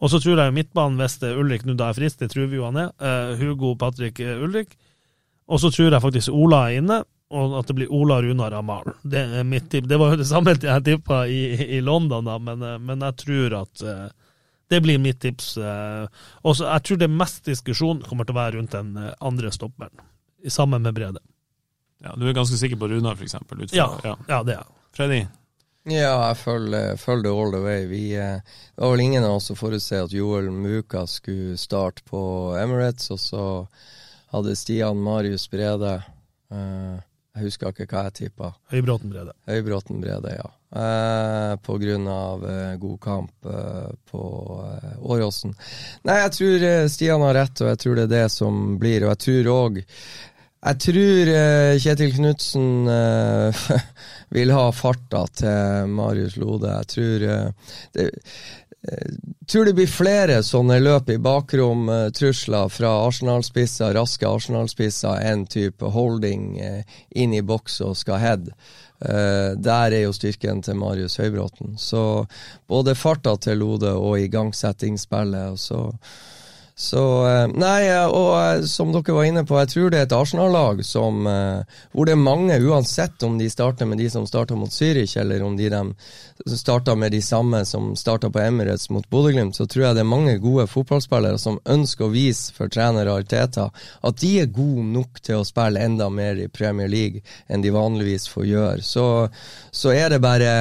[0.00, 2.30] Og så tror jeg jo midtbanen, hvis det er Ulrik nå da er frisk, det
[2.32, 2.92] tror vi jo han er.
[3.00, 4.74] uh, Hugo, Patrick, eh, Ulrik.
[5.46, 7.02] Og så tror jeg faktisk Ola er inne,
[7.34, 8.94] og at det blir Ola Runar Amal.
[9.02, 9.88] Det er mitt tipp.
[9.90, 11.40] Det var jo det samme jeg tippa i,
[11.76, 13.84] i London, da, men, uh, men jeg tror at
[14.72, 15.58] det blir mitt tips.
[15.60, 19.92] Og så jeg tror det mest diskusjon kommer til å være rundt den andre stopperen,
[20.48, 21.20] sammen med Brede.
[22.02, 23.60] Ja, du er ganske sikker på Runar, for eksempel?
[23.76, 24.70] Ja, ja, det er jeg.
[24.96, 25.20] Freddy?
[25.84, 27.82] Ja, jeg følger, følger det all the way.
[27.90, 28.38] Vi, eh,
[28.74, 32.20] det var vel ingen av oss som forutse at Joel Muka skulle starte på
[32.56, 33.42] Emirates, og så
[34.32, 36.96] hadde Stian Marius Brede eh,
[37.34, 38.52] Jeg husker ikke hva jeg tippa.
[38.72, 39.36] Høybråten Brede.
[39.50, 40.48] Høybråten Brede, ja.
[40.74, 44.22] Eh, på grunn av eh, god kamp eh, på
[44.64, 45.52] eh, Åråsen.
[46.08, 49.04] Nei, jeg tror eh, Stian har rett, og jeg tror det er det som blir.
[49.04, 49.82] Og jeg tror òg
[50.64, 53.64] Jeg tror eh, Kjetil Knutsen eh,
[54.36, 56.70] vil ha farta til Marius Lode.
[56.72, 58.10] Jeg tror eh, det
[59.48, 65.88] tror det blir flere sånne løp i bakrom, trusler fra Arsenal-spisser, raske Arsenal-spisser, enn type
[65.94, 68.50] holding inn i boks og skal head.
[69.00, 71.78] Der er jo styrken til Marius Høybråten.
[71.80, 72.26] Så
[72.68, 75.56] både farta til Lode og igangsettingsspillet.
[75.56, 75.80] Og så,
[76.76, 80.08] så eh, Nei, eh, og eh, som dere var inne på, jeg tror det er
[80.08, 84.56] et Arsenal-lag som Hvor det er mange, uansett om de starter med de som starta
[84.58, 89.06] mot Zürich, eller om de, de starta med de samme som starta på Emirates mot
[89.10, 93.12] Bodø-Glimt, så tror jeg det er mange gode fotballspillere som ønsker å vise for trener
[93.12, 93.70] Ariteta
[94.02, 97.70] at de er gode nok til å spille enda mer i Premier League enn de
[97.74, 98.82] vanligvis får gjøre.
[98.82, 99.06] Så,
[99.70, 100.54] så er det bare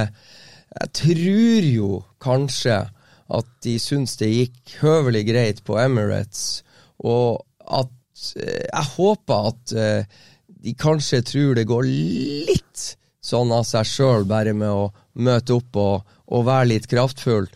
[0.74, 2.84] Jeg tror jo kanskje
[3.32, 6.63] at de syns det gikk høvelig greit på Emirates,
[7.03, 7.91] og at
[8.38, 10.19] eh, Jeg håper at eh,
[10.63, 12.84] de kanskje tror det går litt
[13.24, 14.91] sånn av seg sjøl, bare med å
[15.24, 17.47] møte opp og, og være litt kraftfull.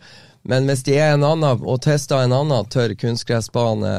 [0.48, 3.90] Men hvis de er en annen, og tester en annen tørr kunstgressbane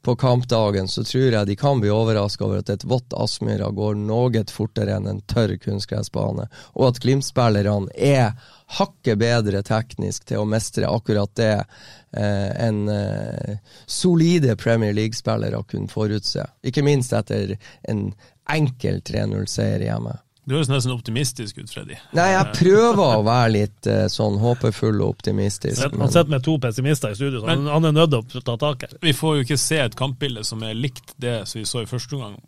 [0.00, 3.98] på kampdagen, så tror jeg de kan bli overraska over at et vått Aspmyra går
[4.00, 8.32] noe fortere enn en tørr kunstgressbane, og at Glimt-spillerne er
[8.78, 15.92] hakket bedre teknisk til å mestre akkurat det eh, enn eh, solide Premier League-spillere kunne
[15.92, 16.48] forutse.
[16.64, 18.06] Ikke minst etter en
[18.48, 20.16] enkel 3-0-seier hjemme.
[20.42, 21.94] Du høres nesten optimistisk ut, Freddy.
[22.18, 25.78] Nei, jeg prøver å være litt eh, sånn håpefull og optimistisk.
[25.84, 28.44] Han men- sitter med to pessimister i studio, så han, han er nødt til å
[28.48, 28.96] ta tak her.
[29.04, 31.90] Vi får jo ikke se et kampbilde som er likt det som vi så i
[31.90, 32.40] første omgang,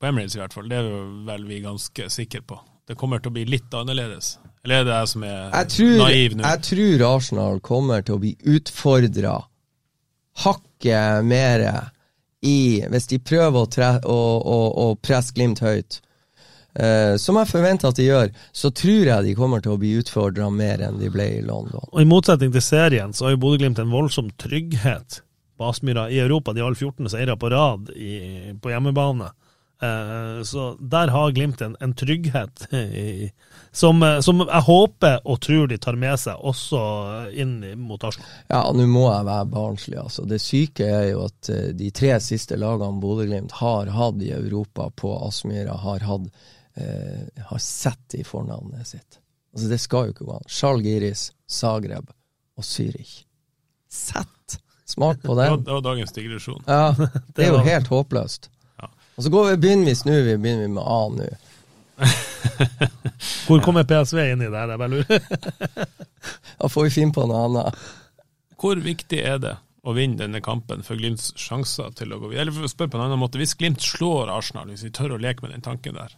[0.00, 0.70] på Emirates i hvert fall.
[0.70, 2.56] Det er jo vel vi ganske sikre på.
[2.88, 4.38] Det kommer til å bli litt annerledes.
[4.64, 6.44] Eller er det jeg som er jeg tror, naiv nå?
[6.46, 9.36] jeg tror Arsenal kommer til å bli utfordra
[10.42, 11.64] hakket mer
[12.42, 16.00] i Hvis de prøver å, tre, å, å, å presse Glimt høyt.
[16.74, 19.90] Eh, som jeg forventer at de gjør, så tror jeg de kommer til å bli
[20.00, 21.84] utfordra mer enn de ble i London.
[21.92, 25.20] Og I motsetning til serien, så har jo Bodø-Glimt en voldsom trygghet
[25.58, 26.54] på Aspmyra i Europa.
[26.56, 29.28] De har alle 14 seire på rad i, på hjemmebane.
[29.82, 33.28] Eh, så der har Glimt en, en trygghet i,
[33.74, 36.80] som, eh, som jeg håper og tror de tar med seg også
[37.36, 38.30] inn i- mot Arsenal.
[38.48, 40.24] Ja, nå må jeg være barnslig, altså.
[40.30, 44.88] Det syke er jo at eh, de tre siste lagene Bodø-Glimt har hatt i Europa
[44.96, 46.30] på Aspmyra, har hatt
[46.74, 49.20] eh, har sett i fornavnet sitt.
[49.52, 50.48] Altså, det skal jo ikke gå an.
[50.48, 52.10] Sjalgiris, Zagreb
[52.56, 53.22] og Zürich.
[53.88, 54.58] Sett!
[54.92, 55.64] Smak på den.
[55.64, 56.64] det var dagens digresjon.
[56.66, 56.94] Ja,
[57.36, 58.50] det er jo helt håpløst.
[58.80, 58.90] Ja.
[59.16, 61.28] Og så går vi, begynner vi snu, vi begynner vi med A nå.
[63.46, 64.72] Hvor kommer PSV inn i det her?
[64.74, 65.88] Jeg bare lurer.
[66.62, 67.78] Da får vi finne på noe annet.
[68.60, 72.44] Hvor viktig er det å vinne denne kampen for Glimts sjanser til å gå videre?
[72.44, 75.16] Eller for å spørre på en annen måte, hvis Glimt slår Arsenal, hvis vi tør
[75.16, 76.14] å leke med den tanken der,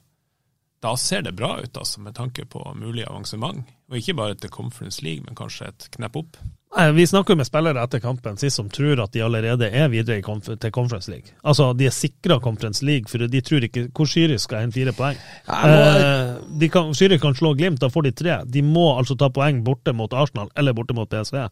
[0.85, 3.65] da ser det bra ut altså, med tanke på mulig avansement.
[3.89, 6.37] Og ikke bare til Conference League, men kanskje et knepp opp.
[6.75, 10.21] Nei, Vi snakker med spillere etter kampen sist som tror at de allerede er videre
[10.27, 11.33] konf til Conference League.
[11.47, 14.93] Altså, de er sikra Conference League, for de tror ikke hvor Syrisk skal hente fire
[14.97, 15.21] poeng.
[15.49, 18.39] Eh, de kan, Syrisk kan slå Glimt, da får de tre.
[18.45, 21.47] De må altså ta poeng borte mot Arsenal eller borte mot PSV,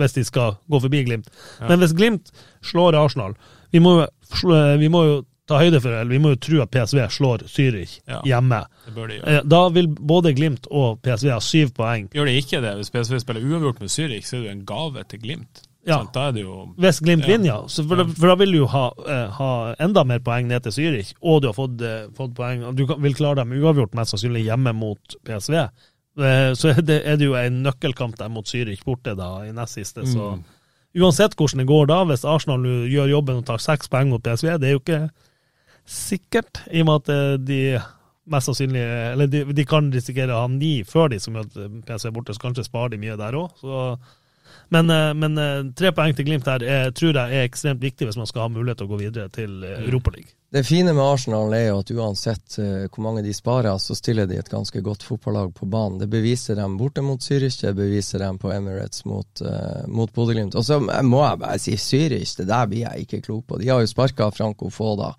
[0.00, 1.28] hvis de skal gå forbi Glimt.
[1.66, 2.32] Men hvis Glimt
[2.64, 3.36] slår Arsenal
[3.72, 4.06] Vi må,
[4.78, 5.18] vi må jo
[5.50, 8.20] ta høyde for eller vi må jo tro at PSV slår Zürich Ja.
[8.24, 8.62] hjemme.
[9.26, 12.08] Eh, Da vil både Glimt og PSV ha syv poeng.
[12.14, 14.64] Gjør de ikke det, hvis PSV spiller uavgjort med Zürich, så er det jo en
[14.66, 15.66] gave til Glimt.
[15.86, 16.02] Ja.
[16.12, 17.28] Da er det jo Hvis Glimt Ja.
[17.32, 17.60] vinner, ja.
[17.66, 20.72] Så for, for da vil du jo ha, eh, ha enda mer poeng ned til
[20.72, 24.12] Zürich, og du har fått, eh, fått poeng Du kan, vil klare dem uavgjort, mest
[24.14, 25.68] sannsynlig hjemme mot PSV.
[26.54, 29.74] Så er det, er det jo en nøkkelkamp der mot Zürich borte da, i nest
[29.78, 30.02] siste.
[30.04, 30.44] Så Mm.
[31.00, 32.60] uansett hvordan det går da, hvis Arsenal
[32.90, 35.10] gjør jobben og tar seks poeng mot PSV, det er jo ikke
[35.90, 37.60] sikkert, i og med at eh, de
[38.30, 42.12] mest sannsynlig Eller de, de kan risikere å ha ni før de som møter PSV
[42.14, 43.64] borte, så kanskje sparer de mye der òg.
[44.70, 48.06] Men, eh, men eh, tre poeng til Glimt her er, tror jeg er ekstremt viktig
[48.06, 50.36] hvis man skal ha mulighet til å gå videre til eh, Europaligaen.
[50.50, 54.26] Det fine med Arsenal er jo at uansett eh, hvor mange de sparer, så stiller
[54.26, 56.00] de et ganske godt fotballag på banen.
[56.02, 60.58] Det beviser dem borte mot Zürich, det beviser dem på Emirates mot, uh, mot Bodø-Glimt.
[60.58, 63.60] Og så må jeg bare si Zürich, det der blir jeg ikke klok på.
[63.62, 65.12] De har jo sparka Franco Foda.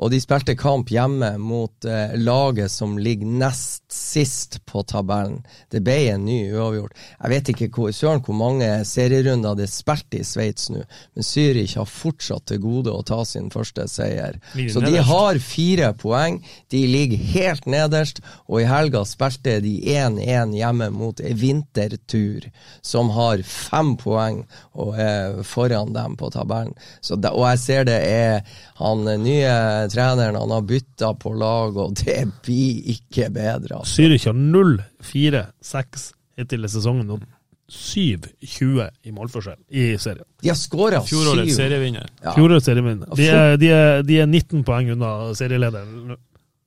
[0.00, 5.42] Og de spilte kamp hjemme mot eh, laget som ligger nest sist på tabellen.
[5.68, 6.96] Det ble en ny uavgjort.
[7.18, 11.26] Jeg vet ikke hvor, søren hvor mange serierunder det er spilt i Sveits nå, men
[11.26, 14.38] Zürich har fortsatt til gode å ta sin første seier.
[14.72, 16.40] Så de har fire poeng.
[16.72, 22.48] De ligger helt nederst, og i helga spilte de 1-1 hjemme mot vintertur
[22.86, 26.72] som har fem poeng og er foran dem på tabellen.
[27.04, 28.46] Så og jeg ser det er
[28.80, 33.80] han nye treneren, han har bytta på lag, og det blir ikke bedre.
[33.82, 34.00] Altså.
[34.02, 36.08] Zürich har 0-4-6
[36.40, 37.26] hittil i sesongen, og
[37.70, 40.26] 7-20 i målforskjell i serien.
[40.42, 42.08] De har skåra fjorårets serievinner.
[42.24, 42.32] Ja.
[42.34, 43.12] Fjorårets serievinner.
[43.14, 46.16] De, er- de, er- de er 19 poeng unna serielederen.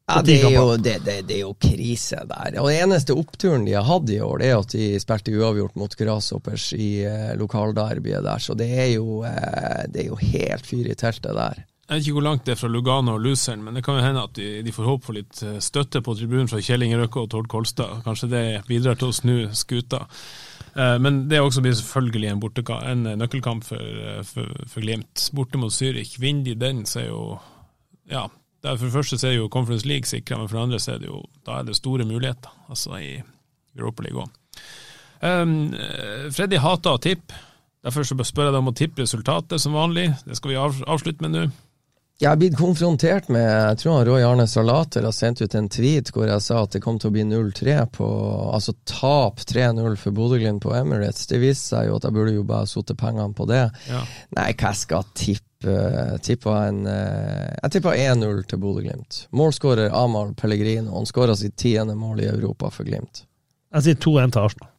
[0.04, 2.58] Ja, det er, jo, det, det, det er jo krise der.
[2.60, 5.78] Og Den eneste oppturen de har hatt i år, det er at de spilte uavgjort
[5.80, 8.42] mot Grasshoppers i eh, lokalderbyet der.
[8.44, 11.62] Så det er, jo, eh, det er jo helt fyr i teltet der.
[11.84, 14.06] Jeg vet ikke hvor langt det er fra Lugano og Luzern, men det kan jo
[14.06, 17.02] hende at de, de får håp for litt eh, støtte på tribunen fra Kjell Inge
[17.02, 18.06] Røkke og Tord Kolstad.
[18.06, 20.06] Kanskje det bidrar til å snu skuta.
[20.80, 22.46] Eh, Men det også blir selvfølgelig en,
[22.80, 24.00] en eh, nøkkelkamp for,
[24.30, 25.28] for, for Glimt.
[25.36, 26.16] Borte mot Zürich.
[26.24, 27.26] Vinner de den, så er jo
[28.12, 28.30] Ja,
[28.64, 30.96] er for det første så er jo Conference League sikra, men for det andre så
[30.96, 33.18] er det jo da er det store muligheter, altså i
[33.76, 34.32] Europa League òg.
[35.24, 37.36] Um, eh, Freddy hater å tippe.
[37.84, 40.10] Derfor så spør jeg deg om å tippe resultatet som vanlig.
[40.24, 41.46] Det skal vi avslutte med nå.
[42.22, 45.66] Jeg har blitt konfrontert med Jeg tror han Roy Arne Salater har sendt ut en
[45.72, 48.10] tweet hvor jeg sa at det kom til å bli 0-3 på
[48.54, 51.26] Altså tap 3-0 for Bodø-Glimt på Emirates.
[51.28, 53.64] Det viste seg jo at jeg burde jo bare satt pengene på det.
[53.90, 54.04] Ja.
[54.38, 55.50] Nei, hva jeg skal tippe?
[56.24, 59.22] Tippa en, eh, jeg tippa 1-0 til Bodø-Glimt.
[59.32, 60.92] Målskårer Amahl Pellegrino.
[60.98, 63.24] Han skåra sitt tiende mål i Europa for Glimt.
[63.74, 64.70] Jeg sier 2-1 til Arsenal.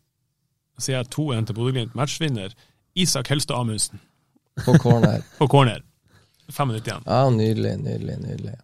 [0.76, 1.96] Jeg sier 2-1 til Bodø-Glimt.
[1.98, 2.52] Matchvinner
[2.94, 4.00] Isak Helstad Amundsen
[4.64, 5.24] På corner.
[5.38, 5.80] på corner.
[6.52, 7.06] Fem minutter igjen.
[7.06, 8.54] Ja, nydelig, nydelig, nydelig.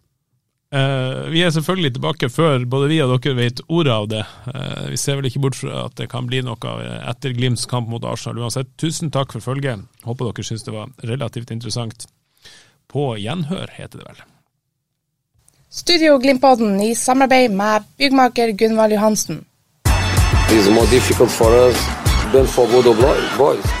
[0.71, 4.21] Uh, vi er selvfølgelig tilbake før både vi og dere vet ordet av det.
[4.47, 6.75] Uh, vi ser vel ikke bort fra at det kan bli noe
[7.11, 8.39] etter Glimts kamp mot Arsenal.
[8.45, 9.83] Uansett, tusen takk for følget.
[10.07, 12.07] Håper dere syns det var relativt interessant.
[12.91, 14.23] På gjenhør, heter det vel.
[15.71, 19.45] Studio Glimpodden i samarbeid med byggmaker Gunvald Johansen.
[20.51, 21.85] It's more difficult for us
[22.31, 22.93] than for Bodo
[23.37, 23.80] boys.